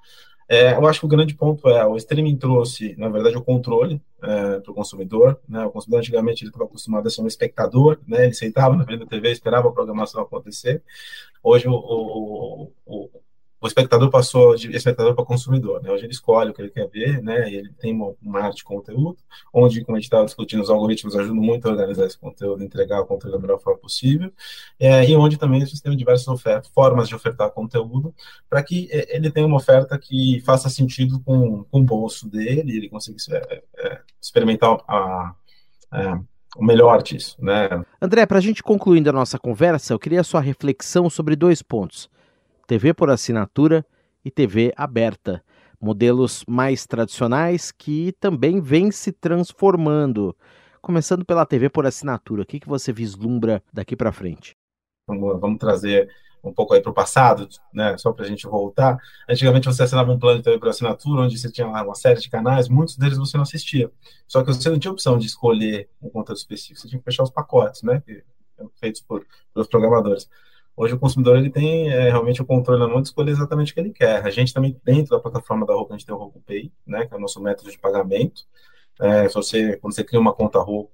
É, 0.47 0.73
eu 0.73 0.85
acho 0.85 0.99
que 0.99 1.05
o 1.05 1.09
grande 1.09 1.33
ponto 1.33 1.69
é 1.69 1.85
o 1.85 1.95
streaming 1.95 2.35
trouxe, 2.35 2.93
na 2.97 3.07
verdade, 3.07 3.37
o 3.37 3.41
controle 3.41 4.01
é, 4.21 4.59
para 4.59 4.71
o 4.71 4.75
consumidor. 4.75 5.39
Né? 5.47 5.65
O 5.65 5.71
consumidor 5.71 5.99
antigamente 5.99 6.43
ele 6.43 6.49
estava 6.49 6.65
acostumado 6.65 7.07
a 7.07 7.09
ser 7.09 7.21
um 7.21 7.27
espectador, 7.27 7.99
né? 8.05 8.25
ele 8.25 8.33
sentava 8.33 8.75
na 8.75 8.83
frente 8.83 8.99
da 8.99 9.05
TV, 9.05 9.31
esperava 9.31 9.69
a 9.69 9.71
programação 9.71 10.21
acontecer. 10.21 10.83
Hoje 11.41 11.69
o, 11.69 11.73
o, 11.73 12.71
o 12.85 13.09
espectador 13.67 14.09
passou 14.09 14.55
de 14.55 14.75
espectador 14.75 15.13
para 15.13 15.23
consumidor, 15.23 15.81
né? 15.83 15.91
Hoje 15.91 16.05
ele 16.05 16.13
escolhe 16.13 16.49
o 16.49 16.53
que 16.53 16.61
ele 16.61 16.71
quer 16.71 16.87
ver, 16.87 17.21
né? 17.21 17.49
E 17.49 17.55
ele 17.55 17.69
tem 17.79 17.93
uma, 17.93 18.13
uma 18.21 18.41
arte 18.41 18.57
de 18.57 18.63
conteúdo, 18.63 19.17
onde, 19.53 19.83
como 19.83 19.95
a 19.95 19.99
gente 19.99 20.07
estava 20.07 20.25
discutindo, 20.25 20.61
os 20.61 20.69
algoritmos 20.69 21.15
ajudam 21.15 21.35
muito 21.35 21.67
a 21.67 21.71
organizar 21.71 22.05
esse 22.05 22.17
conteúdo, 22.17 22.63
entregar 22.63 23.01
o 23.01 23.05
conteúdo 23.05 23.33
da 23.33 23.39
melhor 23.39 23.59
forma 23.59 23.79
possível, 23.79 24.31
é, 24.79 25.07
e 25.07 25.15
onde 25.15 25.37
também 25.37 25.65
você 25.65 25.81
tem 25.81 25.95
diversas 25.95 26.27
ofertas, 26.27 26.71
formas 26.73 27.07
de 27.07 27.15
ofertar 27.15 27.51
conteúdo, 27.51 28.13
para 28.49 28.63
que 28.63 28.89
é, 28.91 29.15
ele 29.15 29.29
tenha 29.29 29.45
uma 29.45 29.57
oferta 29.57 29.97
que 29.97 30.41
faça 30.45 30.69
sentido 30.69 31.19
com, 31.19 31.63
com 31.65 31.79
o 31.79 31.83
bolso 31.83 32.29
dele, 32.29 32.77
ele 32.77 32.89
consiga 32.89 33.17
é, 33.31 33.63
é, 33.77 34.01
experimentar 34.19 34.77
a 34.87 35.35
o 36.57 36.63
melhor 36.63 37.01
disso, 37.01 37.37
né? 37.39 37.69
André, 38.01 38.25
para 38.25 38.37
a 38.37 38.41
gente 38.41 38.61
concluindo 38.61 39.09
a 39.09 39.13
nossa 39.13 39.39
conversa, 39.39 39.93
eu 39.93 39.99
queria 39.99 40.21
a 40.21 40.23
sua 40.23 40.41
reflexão 40.41 41.09
sobre 41.09 41.35
dois 41.35 41.61
pontos. 41.61 42.09
TV 42.67 42.93
por 42.93 43.09
assinatura 43.09 43.85
e 44.23 44.31
TV 44.31 44.73
aberta, 44.75 45.43
modelos 45.79 46.43
mais 46.47 46.85
tradicionais 46.85 47.71
que 47.71 48.13
também 48.19 48.61
vêm 48.61 48.91
se 48.91 49.11
transformando. 49.11 50.35
Começando 50.81 51.25
pela 51.25 51.45
TV 51.45 51.69
por 51.69 51.85
assinatura, 51.85 52.43
o 52.43 52.45
que, 52.45 52.59
que 52.59 52.67
você 52.67 52.91
vislumbra 52.91 53.63
daqui 53.71 53.95
para 53.95 54.11
frente? 54.11 54.55
Vamos, 55.07 55.57
trazer 55.59 56.09
um 56.43 56.51
pouco 56.51 56.73
aí 56.73 56.81
para 56.81 56.89
o 56.89 56.93
passado, 56.93 57.47
né, 57.71 57.95
só 57.97 58.11
para 58.11 58.25
a 58.25 58.27
gente 58.27 58.47
voltar. 58.47 58.97
Antigamente 59.29 59.67
você 59.67 59.83
assinava 59.83 60.11
um 60.11 60.17
plano 60.17 60.39
de 60.39 60.43
TV 60.43 60.57
por 60.57 60.69
assinatura, 60.69 61.21
onde 61.21 61.37
você 61.37 61.51
tinha 61.51 61.67
uma 61.67 61.95
série 61.95 62.19
de 62.19 62.29
canais, 62.29 62.67
muitos 62.67 62.97
deles 62.97 63.17
você 63.17 63.37
não 63.37 63.43
assistia. 63.43 63.91
Só 64.27 64.43
que 64.43 64.47
você 64.47 64.69
não 64.69 64.79
tinha 64.79 64.91
opção 64.91 65.17
de 65.19 65.27
escolher 65.27 65.87
um 66.01 66.09
conteúdo 66.09 66.37
específico, 66.37 66.79
você 66.79 66.87
tinha 66.87 66.99
que 66.99 67.05
fechar 67.05 67.23
os 67.23 67.29
pacotes, 67.29 67.83
né, 67.83 68.01
feitos 68.79 69.01
por, 69.01 69.25
pelos 69.53 69.67
programadores. 69.67 70.27
Hoje 70.75 70.93
o 70.93 70.99
consumidor 70.99 71.37
ele 71.37 71.49
tem 71.49 71.89
é, 71.89 72.09
realmente 72.09 72.41
o 72.41 72.45
controle 72.45 72.79
na 72.79 72.87
mão 72.87 73.01
de 73.01 73.09
escolher 73.09 73.31
exatamente 73.31 73.71
o 73.71 73.75
que 73.75 73.79
ele 73.81 73.91
quer. 73.91 74.25
A 74.25 74.29
gente 74.29 74.53
também, 74.53 74.79
dentro 74.83 75.11
da 75.11 75.19
plataforma 75.19 75.65
da 75.65 75.73
Roku, 75.73 75.93
a 75.93 75.97
gente 75.97 76.05
tem 76.05 76.15
o 76.15 76.17
Roku 76.17 76.41
Pay, 76.41 76.71
né, 76.87 77.05
que 77.05 77.13
é 77.13 77.17
o 77.17 77.19
nosso 77.19 77.41
método 77.41 77.69
de 77.69 77.77
pagamento. 77.77 78.43
É, 78.99 79.27
se 79.27 79.35
você, 79.35 79.77
quando 79.77 79.93
você 79.93 80.03
cria 80.03 80.19
uma 80.19 80.33
conta 80.33 80.59
Roku, 80.59 80.91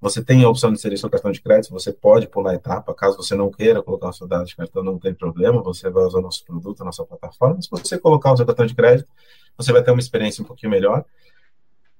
você 0.00 0.22
tem 0.22 0.44
a 0.44 0.48
opção 0.50 0.70
de 0.70 0.78
inserir 0.78 0.98
seu 0.98 1.08
cartão 1.08 1.32
de 1.32 1.40
crédito, 1.40 1.72
você 1.72 1.90
pode 1.90 2.28
pular 2.28 2.54
etapa, 2.54 2.94
caso 2.94 3.16
você 3.16 3.34
não 3.34 3.50
queira 3.50 3.82
colocar 3.82 4.10
o 4.10 4.12
seu 4.12 4.26
dado 4.26 4.44
de 4.44 4.54
cartão, 4.54 4.82
não 4.82 4.98
tem 4.98 5.14
problema, 5.14 5.62
você 5.62 5.88
vai 5.88 6.04
usar 6.04 6.18
o 6.18 6.22
nosso 6.22 6.44
produto, 6.44 6.82
a 6.82 6.84
nossa 6.84 7.02
plataforma. 7.06 7.62
Se 7.62 7.70
você 7.70 7.98
colocar 7.98 8.32
o 8.32 8.36
seu 8.36 8.44
cartão 8.44 8.66
de 8.66 8.74
crédito, 8.74 9.08
você 9.56 9.72
vai 9.72 9.82
ter 9.82 9.90
uma 9.92 10.00
experiência 10.00 10.42
um 10.42 10.46
pouquinho 10.46 10.70
melhor 10.70 11.04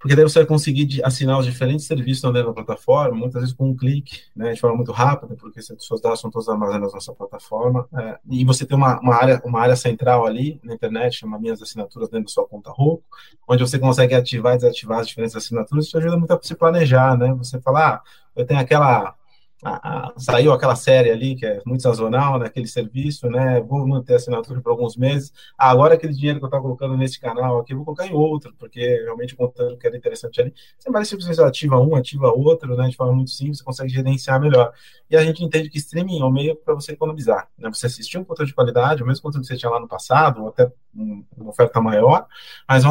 porque 0.04 0.14
daí 0.14 0.22
você 0.22 0.40
vai 0.40 0.46
conseguir 0.46 1.02
assinar 1.02 1.38
os 1.38 1.46
diferentes 1.46 1.86
serviços 1.86 2.30
dentro 2.30 2.48
da 2.48 2.52
plataforma, 2.52 3.16
muitas 3.16 3.40
vezes 3.40 3.56
com 3.56 3.70
um 3.70 3.74
clique, 3.74 4.20
né, 4.36 4.52
de 4.52 4.60
forma 4.60 4.76
muito 4.76 4.92
rápida, 4.92 5.34
porque 5.34 5.62
seus 5.62 5.98
dados 5.98 6.20
são 6.20 6.30
todos 6.30 6.46
armazenados 6.46 6.92
na 6.92 6.96
nossa 6.96 7.14
plataforma, 7.14 7.88
é, 7.96 8.18
e 8.28 8.44
você 8.44 8.66
tem 8.66 8.76
uma, 8.76 9.00
uma, 9.00 9.14
área, 9.14 9.40
uma 9.46 9.58
área 9.58 9.74
central 9.74 10.26
ali 10.26 10.60
na 10.62 10.74
internet, 10.74 11.20
chama 11.20 11.38
Minhas 11.38 11.62
Assinaturas, 11.62 12.10
dentro 12.10 12.26
da 12.26 12.30
sua 12.30 12.46
conta 12.46 12.70
Roku, 12.70 13.02
onde 13.48 13.62
você 13.62 13.78
consegue 13.78 14.14
ativar 14.14 14.52
e 14.52 14.56
desativar 14.56 14.98
as 14.98 15.08
diferentes 15.08 15.34
assinaturas, 15.34 15.86
isso 15.86 15.96
ajuda 15.96 16.18
muito 16.18 16.34
a 16.34 16.38
se 16.42 16.54
planejar, 16.54 17.16
né, 17.16 17.32
você 17.32 17.58
fala, 17.58 17.94
ah, 17.94 18.02
eu 18.36 18.44
tenho 18.44 18.60
aquela 18.60 19.14
a, 19.62 20.08
a, 20.08 20.14
saiu 20.18 20.52
aquela 20.52 20.76
série 20.76 21.10
ali, 21.10 21.34
que 21.34 21.46
é 21.46 21.62
muito 21.64 21.82
sazonal, 21.82 22.38
naquele 22.38 22.66
serviço, 22.66 23.28
né? 23.30 23.60
Vou 23.60 23.86
manter 23.86 24.14
a 24.14 24.16
assinatura 24.16 24.60
por 24.60 24.70
alguns 24.70 24.96
meses. 24.96 25.32
Ah, 25.56 25.70
agora 25.70 25.94
aquele 25.94 26.12
dinheiro 26.12 26.38
que 26.38 26.44
eu 26.44 26.48
estava 26.48 26.62
colocando 26.62 26.96
nesse 26.96 27.18
canal 27.20 27.58
aqui, 27.58 27.74
vou 27.74 27.84
colocar 27.84 28.06
em 28.06 28.12
outro, 28.12 28.54
porque 28.58 28.80
realmente 28.80 29.34
o 29.38 29.48
que 29.76 29.86
era 29.86 29.96
interessante 29.96 30.40
ali. 30.40 30.54
Você 30.78 30.90
vai 30.90 31.04
simplesmente 31.04 31.40
ativa 31.40 31.80
um, 31.80 31.94
ativa 31.94 32.30
outro, 32.30 32.76
né? 32.76 32.88
De 32.88 32.96
forma 32.96 33.14
muito 33.14 33.30
simples, 33.30 33.58
você 33.58 33.64
consegue 33.64 33.90
gerenciar 33.90 34.40
melhor. 34.40 34.72
E 35.08 35.16
a 35.16 35.24
gente 35.24 35.42
entende 35.42 35.70
que 35.70 35.78
streaming 35.78 36.20
é 36.20 36.24
o 36.24 36.30
meio 36.30 36.56
para 36.56 36.74
você 36.74 36.92
economizar, 36.92 37.48
né? 37.58 37.70
Você 37.72 37.86
assistir 37.86 38.18
um 38.18 38.24
conteúdo 38.24 38.48
de 38.48 38.54
qualidade, 38.54 39.02
o 39.02 39.06
mesmo 39.06 39.22
conteúdo 39.22 39.42
que 39.42 39.48
você 39.48 39.56
tinha 39.56 39.70
lá 39.70 39.80
no 39.80 39.88
passado, 39.88 40.42
ou 40.42 40.48
até 40.48 40.70
uma 40.94 41.50
oferta 41.50 41.80
maior, 41.80 42.26
mas 42.68 42.82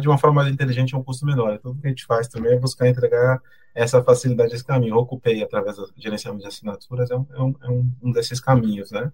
de 0.00 0.08
uma 0.08 0.18
forma 0.18 0.42
mais 0.42 0.52
inteligente, 0.52 0.94
a 0.94 0.98
um 0.98 1.02
custo 1.02 1.26
menor. 1.26 1.54
Então, 1.54 1.72
o 1.72 1.74
que 1.76 1.86
a 1.86 1.90
gente 1.90 2.06
faz 2.06 2.28
também 2.28 2.52
é 2.52 2.58
buscar 2.58 2.88
entregar 2.88 3.40
essa 3.74 4.02
facilidade 4.02 4.50
desse 4.50 4.64
caminho. 4.64 4.96
O 4.96 4.98
Ocupei, 4.98 5.42
através 5.42 5.76
do 5.76 5.88
gerenciamento 5.96 6.42
de 6.42 6.48
assinaturas, 6.48 7.10
é 7.10 7.16
um, 7.16 7.26
é 7.62 7.68
um, 7.70 7.90
um 8.02 8.12
desses 8.12 8.40
caminhos, 8.40 8.90
né? 8.90 9.10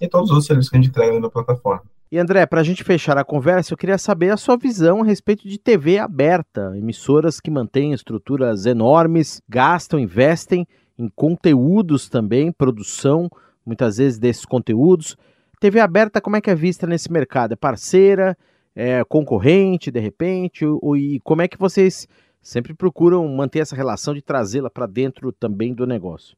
E 0.00 0.08
todos 0.08 0.26
os 0.26 0.32
outros 0.32 0.46
serviços 0.46 0.70
que 0.70 0.76
a 0.76 0.80
gente 0.80 0.90
entrega 0.90 1.18
na 1.18 1.30
plataforma. 1.30 1.82
E 2.10 2.18
André, 2.18 2.44
para 2.44 2.60
a 2.60 2.64
gente 2.64 2.84
fechar 2.84 3.16
a 3.16 3.24
conversa, 3.24 3.72
eu 3.72 3.76
queria 3.78 3.96
saber 3.96 4.30
a 4.30 4.36
sua 4.36 4.56
visão 4.56 5.00
a 5.00 5.04
respeito 5.04 5.48
de 5.48 5.58
TV 5.58 5.98
aberta, 5.98 6.76
emissoras 6.76 7.40
que 7.40 7.50
mantêm 7.50 7.94
estruturas 7.94 8.66
enormes, 8.66 9.40
gastam, 9.48 9.98
investem 9.98 10.66
em 10.98 11.08
conteúdos 11.08 12.10
também, 12.10 12.52
produção, 12.52 13.30
muitas 13.64 13.96
vezes 13.96 14.18
desses 14.18 14.44
conteúdos. 14.44 15.16
TV 15.58 15.80
aberta, 15.80 16.20
como 16.20 16.36
é 16.36 16.40
que 16.42 16.50
é 16.50 16.54
vista 16.54 16.86
nesse 16.86 17.10
mercado? 17.10 17.52
É 17.52 17.56
parceira? 17.56 18.36
É 18.76 19.02
concorrente, 19.04 19.90
de 19.90 20.00
repente? 20.00 20.66
Ou, 20.66 20.96
e 20.96 21.18
como 21.20 21.40
é 21.40 21.48
que 21.48 21.58
vocês 21.58 22.06
sempre 22.42 22.74
procuram 22.74 23.26
manter 23.28 23.60
essa 23.60 23.76
relação 23.76 24.12
de 24.12 24.20
trazê-la 24.20 24.68
para 24.68 24.86
dentro 24.86 25.32
também 25.32 25.72
do 25.72 25.86
negócio. 25.86 26.36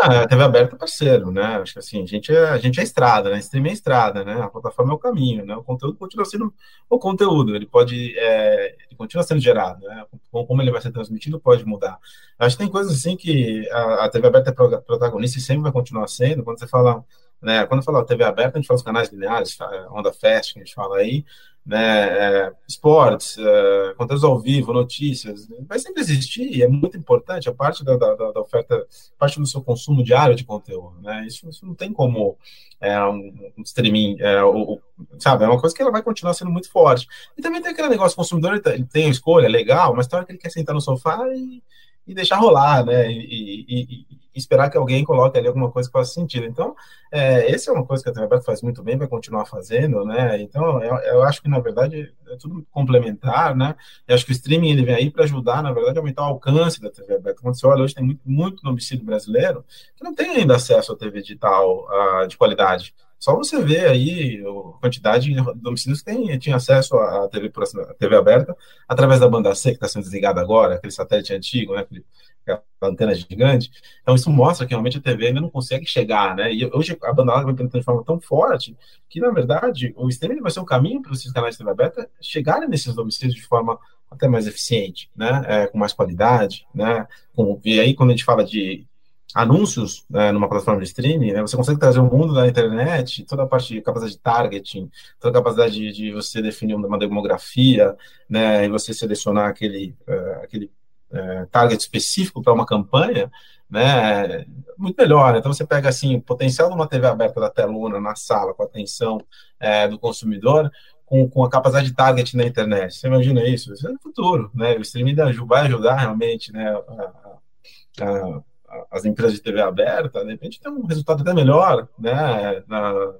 Ah, 0.00 0.20
a 0.20 0.28
TV 0.28 0.42
aberta 0.44 0.76
é 0.76 0.78
parceiro, 0.78 1.32
né? 1.32 1.42
Acho 1.56 1.72
que 1.72 1.78
assim, 1.80 2.02
a 2.02 2.06
gente 2.06 2.32
é, 2.32 2.50
a 2.50 2.58
gente 2.58 2.78
é 2.78 2.84
estrada, 2.84 3.30
né? 3.30 3.38
Streaming 3.38 3.70
é 3.70 3.72
estrada, 3.72 4.24
né? 4.24 4.40
A 4.42 4.48
plataforma 4.48 4.92
é 4.92 4.94
o 4.94 4.98
caminho, 4.98 5.44
né? 5.44 5.56
O 5.56 5.64
conteúdo 5.64 5.96
continua 5.98 6.24
sendo 6.24 6.54
o 6.88 6.98
conteúdo, 7.00 7.56
ele 7.56 7.66
pode, 7.66 8.16
é, 8.16 8.76
ele 8.86 8.96
continua 8.96 9.24
sendo 9.24 9.40
gerado, 9.40 9.84
né? 9.84 10.04
Como 10.30 10.62
ele 10.62 10.70
vai 10.70 10.80
ser 10.80 10.92
transmitido 10.92 11.40
pode 11.40 11.64
mudar. 11.64 11.98
Acho 12.38 12.56
que 12.56 12.62
tem 12.62 12.70
coisas 12.70 12.92
assim 12.92 13.16
que 13.16 13.68
a, 13.70 14.04
a 14.04 14.08
TV 14.08 14.28
aberta 14.28 14.50
é 14.50 14.52
protagonista 14.52 15.38
e 15.38 15.42
sempre 15.42 15.64
vai 15.64 15.72
continuar 15.72 16.06
sendo. 16.06 16.44
Quando 16.44 16.60
você 16.60 16.68
fala, 16.68 17.04
né? 17.42 17.66
Quando 17.66 17.82
fala 17.82 18.06
TV 18.06 18.22
aberta, 18.22 18.56
a 18.56 18.60
gente 18.60 18.68
fala 18.68 18.78
os 18.78 18.84
canais 18.84 19.10
lineares, 19.10 19.58
Onda 19.90 20.12
Fast, 20.12 20.54
que 20.54 20.60
a 20.60 20.64
gente 20.64 20.74
fala 20.74 20.98
aí, 20.98 21.24
né, 21.68 22.46
é, 22.46 22.52
esportes, 22.66 23.36
é, 23.38 23.94
conteúdos 23.94 24.24
ao 24.24 24.40
vivo, 24.40 24.72
notícias, 24.72 25.46
vai 25.68 25.78
sempre 25.78 26.00
existir 26.00 26.50
e 26.50 26.62
é 26.62 26.66
muito 26.66 26.96
importante, 26.96 27.46
a 27.46 27.52
parte 27.52 27.84
da, 27.84 27.94
da, 27.94 28.14
da, 28.14 28.40
oferta, 28.40 28.86
parte 29.18 29.38
do 29.38 29.46
seu 29.46 29.60
consumo 29.60 30.02
diário 30.02 30.34
de 30.34 30.44
conteúdo, 30.44 30.98
né, 31.02 31.26
isso, 31.26 31.46
isso 31.46 31.66
não 31.66 31.74
tem 31.74 31.92
como 31.92 32.38
é, 32.80 32.98
um, 33.04 33.52
um, 33.58 33.62
streaming, 33.62 34.16
é, 34.18 34.42
o, 34.42 34.80
sabe, 35.18 35.44
é 35.44 35.46
uma 35.46 35.60
coisa 35.60 35.76
que 35.76 35.82
ela 35.82 35.92
vai 35.92 36.02
continuar 36.02 36.32
sendo 36.32 36.50
muito 36.50 36.70
forte. 36.70 37.06
E 37.36 37.42
também 37.42 37.60
tem 37.60 37.72
aquele 37.72 37.90
negócio, 37.90 38.14
o 38.14 38.16
consumidor 38.16 38.54
ele, 38.54 38.84
tem 38.86 39.10
escolha, 39.10 39.46
legal, 39.46 39.94
mas 39.94 40.06
tem 40.06 40.16
hora 40.16 40.24
que 40.24 40.32
ele 40.32 40.38
quer 40.38 40.50
sentar 40.50 40.74
no 40.74 40.80
sofá 40.80 41.18
e, 41.34 41.62
e 42.08 42.14
deixar 42.14 42.36
rolar, 42.36 42.84
né, 42.84 43.10
e, 43.12 43.64
e, 43.68 44.06
e 44.10 44.38
esperar 44.38 44.70
que 44.70 44.78
alguém 44.78 45.04
coloque 45.04 45.36
ali 45.36 45.46
alguma 45.46 45.70
coisa 45.70 45.88
que 45.88 45.92
faça 45.92 46.14
sentido. 46.14 46.46
Então, 46.46 46.74
é, 47.12 47.50
essa 47.52 47.70
é 47.70 47.74
uma 47.74 47.84
coisa 47.84 48.02
que 48.02 48.08
a 48.08 48.24
aberta 48.24 48.44
faz 48.44 48.62
muito 48.62 48.82
bem, 48.82 48.96
vai 48.96 49.06
continuar 49.06 49.44
fazendo, 49.44 50.04
né? 50.04 50.40
Então, 50.40 50.82
eu, 50.82 50.96
eu, 50.96 51.22
acho 51.22 51.42
que, 51.42 51.48
na 51.48 51.58
verdade, 51.58 52.12
é 52.28 52.36
tudo 52.36 52.66
complementar, 52.70 53.54
né? 53.54 53.74
Eu 54.06 54.14
acho 54.14 54.24
que 54.24 54.32
o 54.32 54.32
streaming 54.32 54.70
ele 54.70 54.84
vem 54.84 54.94
aí 54.94 55.10
para 55.10 55.24
ajudar, 55.24 55.62
na 55.62 55.72
verdade, 55.72 55.98
a 55.98 56.00
aumentar 56.00 56.22
o 56.22 56.26
alcance 56.26 56.80
da 56.80 56.90
TV 56.90 57.16
aberta. 57.16 57.42
Quando 57.42 57.58
você 57.58 57.66
olha, 57.66 57.82
hoje 57.82 57.94
tem 57.94 58.04
muito, 58.04 58.20
muito 58.24 58.62
domicílio 58.62 59.04
brasileiro 59.04 59.64
que 59.96 60.04
não 60.04 60.14
tem 60.14 60.30
ainda 60.30 60.56
acesso 60.56 60.92
à 60.92 60.96
TV 60.96 61.20
digital 61.20 61.86
uh, 61.86 62.26
de 62.26 62.36
qualidade. 62.36 62.94
Só 63.18 63.34
você 63.34 63.60
vê 63.62 63.86
aí 63.86 64.42
a 64.42 64.80
quantidade 64.80 65.32
de 65.32 65.54
domicílios 65.56 66.00
que 66.00 66.12
tem, 66.12 66.38
tinha 66.38 66.56
acesso 66.56 66.96
à 66.96 67.28
TV, 67.28 67.50
à 67.88 67.94
TV 67.94 68.16
aberta 68.16 68.56
através 68.86 69.20
da 69.20 69.28
banda 69.28 69.54
C, 69.54 69.70
que 69.70 69.76
está 69.76 69.88
sendo 69.88 70.04
desligada 70.04 70.40
agora, 70.40 70.76
aquele 70.76 70.92
satélite 70.92 71.34
antigo, 71.34 71.74
né, 71.74 71.80
aquele, 71.80 72.04
aquela 72.42 72.62
antena 72.82 73.14
gigante. 73.14 73.70
Então, 74.02 74.14
isso 74.14 74.30
mostra 74.30 74.66
que 74.66 74.70
realmente 74.70 74.98
a 74.98 75.00
TV 75.00 75.28
ainda 75.28 75.40
não 75.40 75.50
consegue 75.50 75.84
chegar, 75.84 76.36
né? 76.36 76.52
E 76.52 76.64
hoje 76.72 76.96
a 77.02 77.12
banda 77.12 77.32
larga 77.32 77.46
vai 77.46 77.54
penetrando 77.54 77.80
de 77.80 77.84
forma 77.84 78.04
tão 78.04 78.20
forte 78.20 78.76
que, 79.08 79.20
na 79.20 79.30
verdade, 79.30 79.92
o 79.96 80.08
streaming 80.08 80.40
vai 80.40 80.52
ser 80.52 80.60
um 80.60 80.64
caminho 80.64 81.02
para 81.02 81.12
esses 81.12 81.32
canais 81.32 81.54
de 81.54 81.58
TV 81.58 81.70
aberta 81.70 82.08
chegarem 82.20 82.68
nesses 82.68 82.94
domicílios 82.94 83.34
de 83.34 83.42
forma 83.42 83.78
até 84.08 84.28
mais 84.28 84.46
eficiente, 84.46 85.10
né? 85.14 85.42
É, 85.46 85.66
com 85.66 85.76
mais 85.76 85.92
qualidade, 85.92 86.66
né? 86.72 87.06
Com, 87.34 87.60
e 87.64 87.80
aí, 87.80 87.94
quando 87.94 88.10
a 88.10 88.12
gente 88.12 88.24
fala 88.24 88.44
de 88.44 88.86
anúncios 89.34 90.04
né, 90.08 90.32
numa 90.32 90.48
plataforma 90.48 90.80
de 90.80 90.86
streaming, 90.86 91.32
né, 91.32 91.42
você 91.42 91.56
consegue 91.56 91.78
trazer 91.78 92.00
o 92.00 92.04
mundo 92.04 92.32
da 92.32 92.46
internet, 92.46 93.24
toda 93.24 93.42
a 93.42 93.46
parte 93.46 93.74
de 93.74 93.82
capacidade 93.82 94.14
de 94.14 94.20
targeting, 94.20 94.90
toda 95.20 95.38
a 95.38 95.42
capacidade 95.42 95.74
de, 95.74 95.92
de 95.92 96.12
você 96.12 96.40
definir 96.40 96.74
uma 96.74 96.98
demografia, 96.98 97.96
né, 98.28 98.64
e 98.64 98.68
você 98.68 98.94
selecionar 98.94 99.48
aquele, 99.48 99.94
uh, 100.08 100.42
aquele 100.42 100.70
uh, 101.12 101.46
target 101.50 101.80
específico 101.80 102.42
para 102.42 102.54
uma 102.54 102.64
campanha, 102.64 103.30
né, 103.70 104.46
muito 104.78 104.96
melhor. 104.96 105.36
Então 105.36 105.52
você 105.52 105.66
pega 105.66 105.90
assim 105.90 106.16
o 106.16 106.22
potencial 106.22 106.68
de 106.70 106.74
uma 106.74 106.88
TV 106.88 107.06
aberta 107.06 107.38
da 107.38 107.50
teluna 107.50 108.00
na 108.00 108.14
sala 108.14 108.54
com 108.54 108.62
a 108.62 108.66
atenção 108.66 109.18
uh, 109.18 109.90
do 109.90 109.98
consumidor, 109.98 110.70
com, 111.04 111.28
com 111.28 111.44
a 111.44 111.50
capacidade 111.50 111.88
de 111.88 111.94
target 111.94 112.34
na 112.36 112.44
internet. 112.44 112.94
Você 112.94 113.06
imagina 113.06 113.46
isso? 113.46 113.72
Isso 113.72 113.86
é 113.86 113.92
no 113.92 113.98
futuro, 113.98 114.50
né? 114.54 114.74
O 114.76 114.82
streaming 114.82 115.14
vai 115.46 115.66
ajudar 115.66 115.96
realmente, 115.96 116.52
né? 116.52 116.70
A, 116.70 118.04
a, 118.04 118.42
as 118.90 119.04
empresas 119.04 119.34
de 119.34 119.42
TV 119.42 119.60
aberta, 119.60 120.24
de 120.24 120.30
repente 120.30 120.60
tem 120.60 120.70
um 120.70 120.86
resultado 120.86 121.22
até 121.22 121.32
melhor, 121.32 121.88
né, 121.98 122.62
na, 122.66 123.14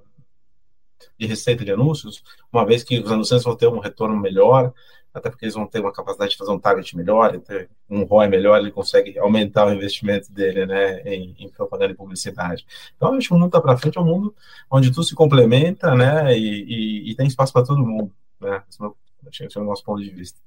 de 1.18 1.26
receita 1.26 1.64
de 1.64 1.72
anúncios, 1.72 2.22
uma 2.52 2.64
vez 2.64 2.82
que 2.82 2.98
os 2.98 3.11
anunciantes 3.11 3.44
vão 3.44 3.56
ter 3.56 3.68
um 3.68 3.78
retorno 3.78 4.16
melhor, 4.16 4.72
até 5.12 5.30
porque 5.30 5.46
eles 5.46 5.54
vão 5.54 5.66
ter 5.66 5.80
uma 5.80 5.92
capacidade 5.92 6.32
de 6.32 6.37
fazer 6.37 6.52
um 6.52 6.58
target 6.58 6.96
melhor, 6.96 7.38
ter 7.40 7.70
um 7.88 8.04
ROI 8.04 8.28
melhor, 8.28 8.58
ele 8.58 8.70
consegue 8.70 9.18
aumentar 9.18 9.66
o 9.66 9.72
investimento 9.72 10.30
dele, 10.32 10.66
né, 10.66 11.00
em, 11.02 11.34
em 11.38 11.48
propaganda 11.48 11.92
e 11.92 11.96
publicidade. 11.96 12.66
Então, 12.96 13.14
acho 13.14 13.28
que 13.28 13.34
o 13.34 13.37
mundo 13.37 13.46
está 13.46 13.61
para 13.61 13.76
frente, 13.76 13.98
é 13.98 14.00
um 14.00 14.04
mundo 14.04 14.34
onde 14.70 14.90
tudo 14.90 15.04
se 15.04 15.14
complementa, 15.14 15.94
né, 15.94 16.37
e, 16.37 16.64
e, 16.64 17.11
e 17.11 17.14
tem 17.14 17.26
espaço 17.26 17.52
para 17.52 17.64
todo 17.64 17.84
mundo, 17.84 18.12
né, 18.40 18.62
esse 18.68 19.58
é 19.58 19.61
o 19.61 19.64
nosso 19.64 19.84
ponto 19.84 20.02
de 20.02 20.11
vista. 20.11 20.38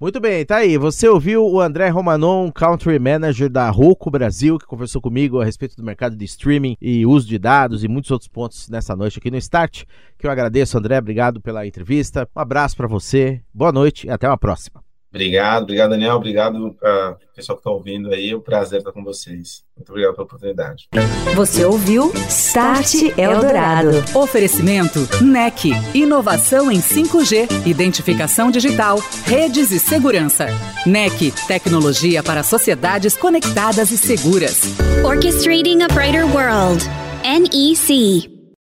Muito 0.00 0.18
bem, 0.18 0.46
tá 0.46 0.56
aí. 0.56 0.78
Você 0.78 1.06
ouviu 1.06 1.46
o 1.46 1.60
André 1.60 1.90
Romanon, 1.90 2.50
Country 2.50 2.98
Manager 2.98 3.50
da 3.50 3.68
Roku 3.68 4.10
Brasil, 4.10 4.58
que 4.58 4.64
conversou 4.64 4.98
comigo 4.98 5.38
a 5.38 5.44
respeito 5.44 5.76
do 5.76 5.84
mercado 5.84 6.16
de 6.16 6.24
streaming 6.24 6.74
e 6.80 7.04
uso 7.04 7.28
de 7.28 7.38
dados 7.38 7.84
e 7.84 7.88
muitos 7.88 8.10
outros 8.10 8.26
pontos 8.26 8.66
nessa 8.70 8.96
noite 8.96 9.18
aqui 9.18 9.30
no 9.30 9.36
Start. 9.36 9.84
Que 10.16 10.26
eu 10.26 10.30
agradeço, 10.30 10.78
André. 10.78 10.96
Obrigado 10.96 11.38
pela 11.38 11.66
entrevista. 11.66 12.26
Um 12.34 12.40
abraço 12.40 12.78
para 12.78 12.88
você. 12.88 13.42
Boa 13.52 13.72
noite 13.72 14.06
e 14.06 14.10
até 14.10 14.26
uma 14.26 14.38
próxima. 14.38 14.82
Obrigado, 15.10 15.64
obrigado, 15.64 15.90
Daniel. 15.90 16.14
Obrigado 16.14 16.68
uh, 16.68 17.16
pessoal 17.34 17.56
que 17.56 17.60
está 17.60 17.70
ouvindo 17.70 18.12
aí. 18.12 18.30
É 18.30 18.36
um 18.36 18.40
prazer 18.40 18.78
estar 18.78 18.92
com 18.92 19.02
vocês. 19.02 19.64
Muito 19.76 19.90
obrigado 19.90 20.12
pela 20.12 20.24
oportunidade. 20.24 20.88
Você 21.34 21.64
ouviu 21.64 22.12
Start 22.28 22.94
Eldorado. 23.16 23.90
Oferecimento 24.14 25.00
NEC. 25.22 25.70
Inovação 25.94 26.70
em 26.70 26.80
5G, 26.80 27.66
identificação 27.66 28.50
digital, 28.50 28.98
redes 29.24 29.70
e 29.70 29.80
segurança. 29.80 30.46
NEC. 30.86 31.32
Tecnologia 31.46 32.22
para 32.22 32.42
sociedades 32.42 33.16
conectadas 33.16 33.90
e 33.90 33.98
seguras. 33.98 34.62
Orchestrating 35.04 35.82
a 35.82 35.88
Brighter 35.88 36.26
World. 36.26 36.84
NEC. 37.24 38.39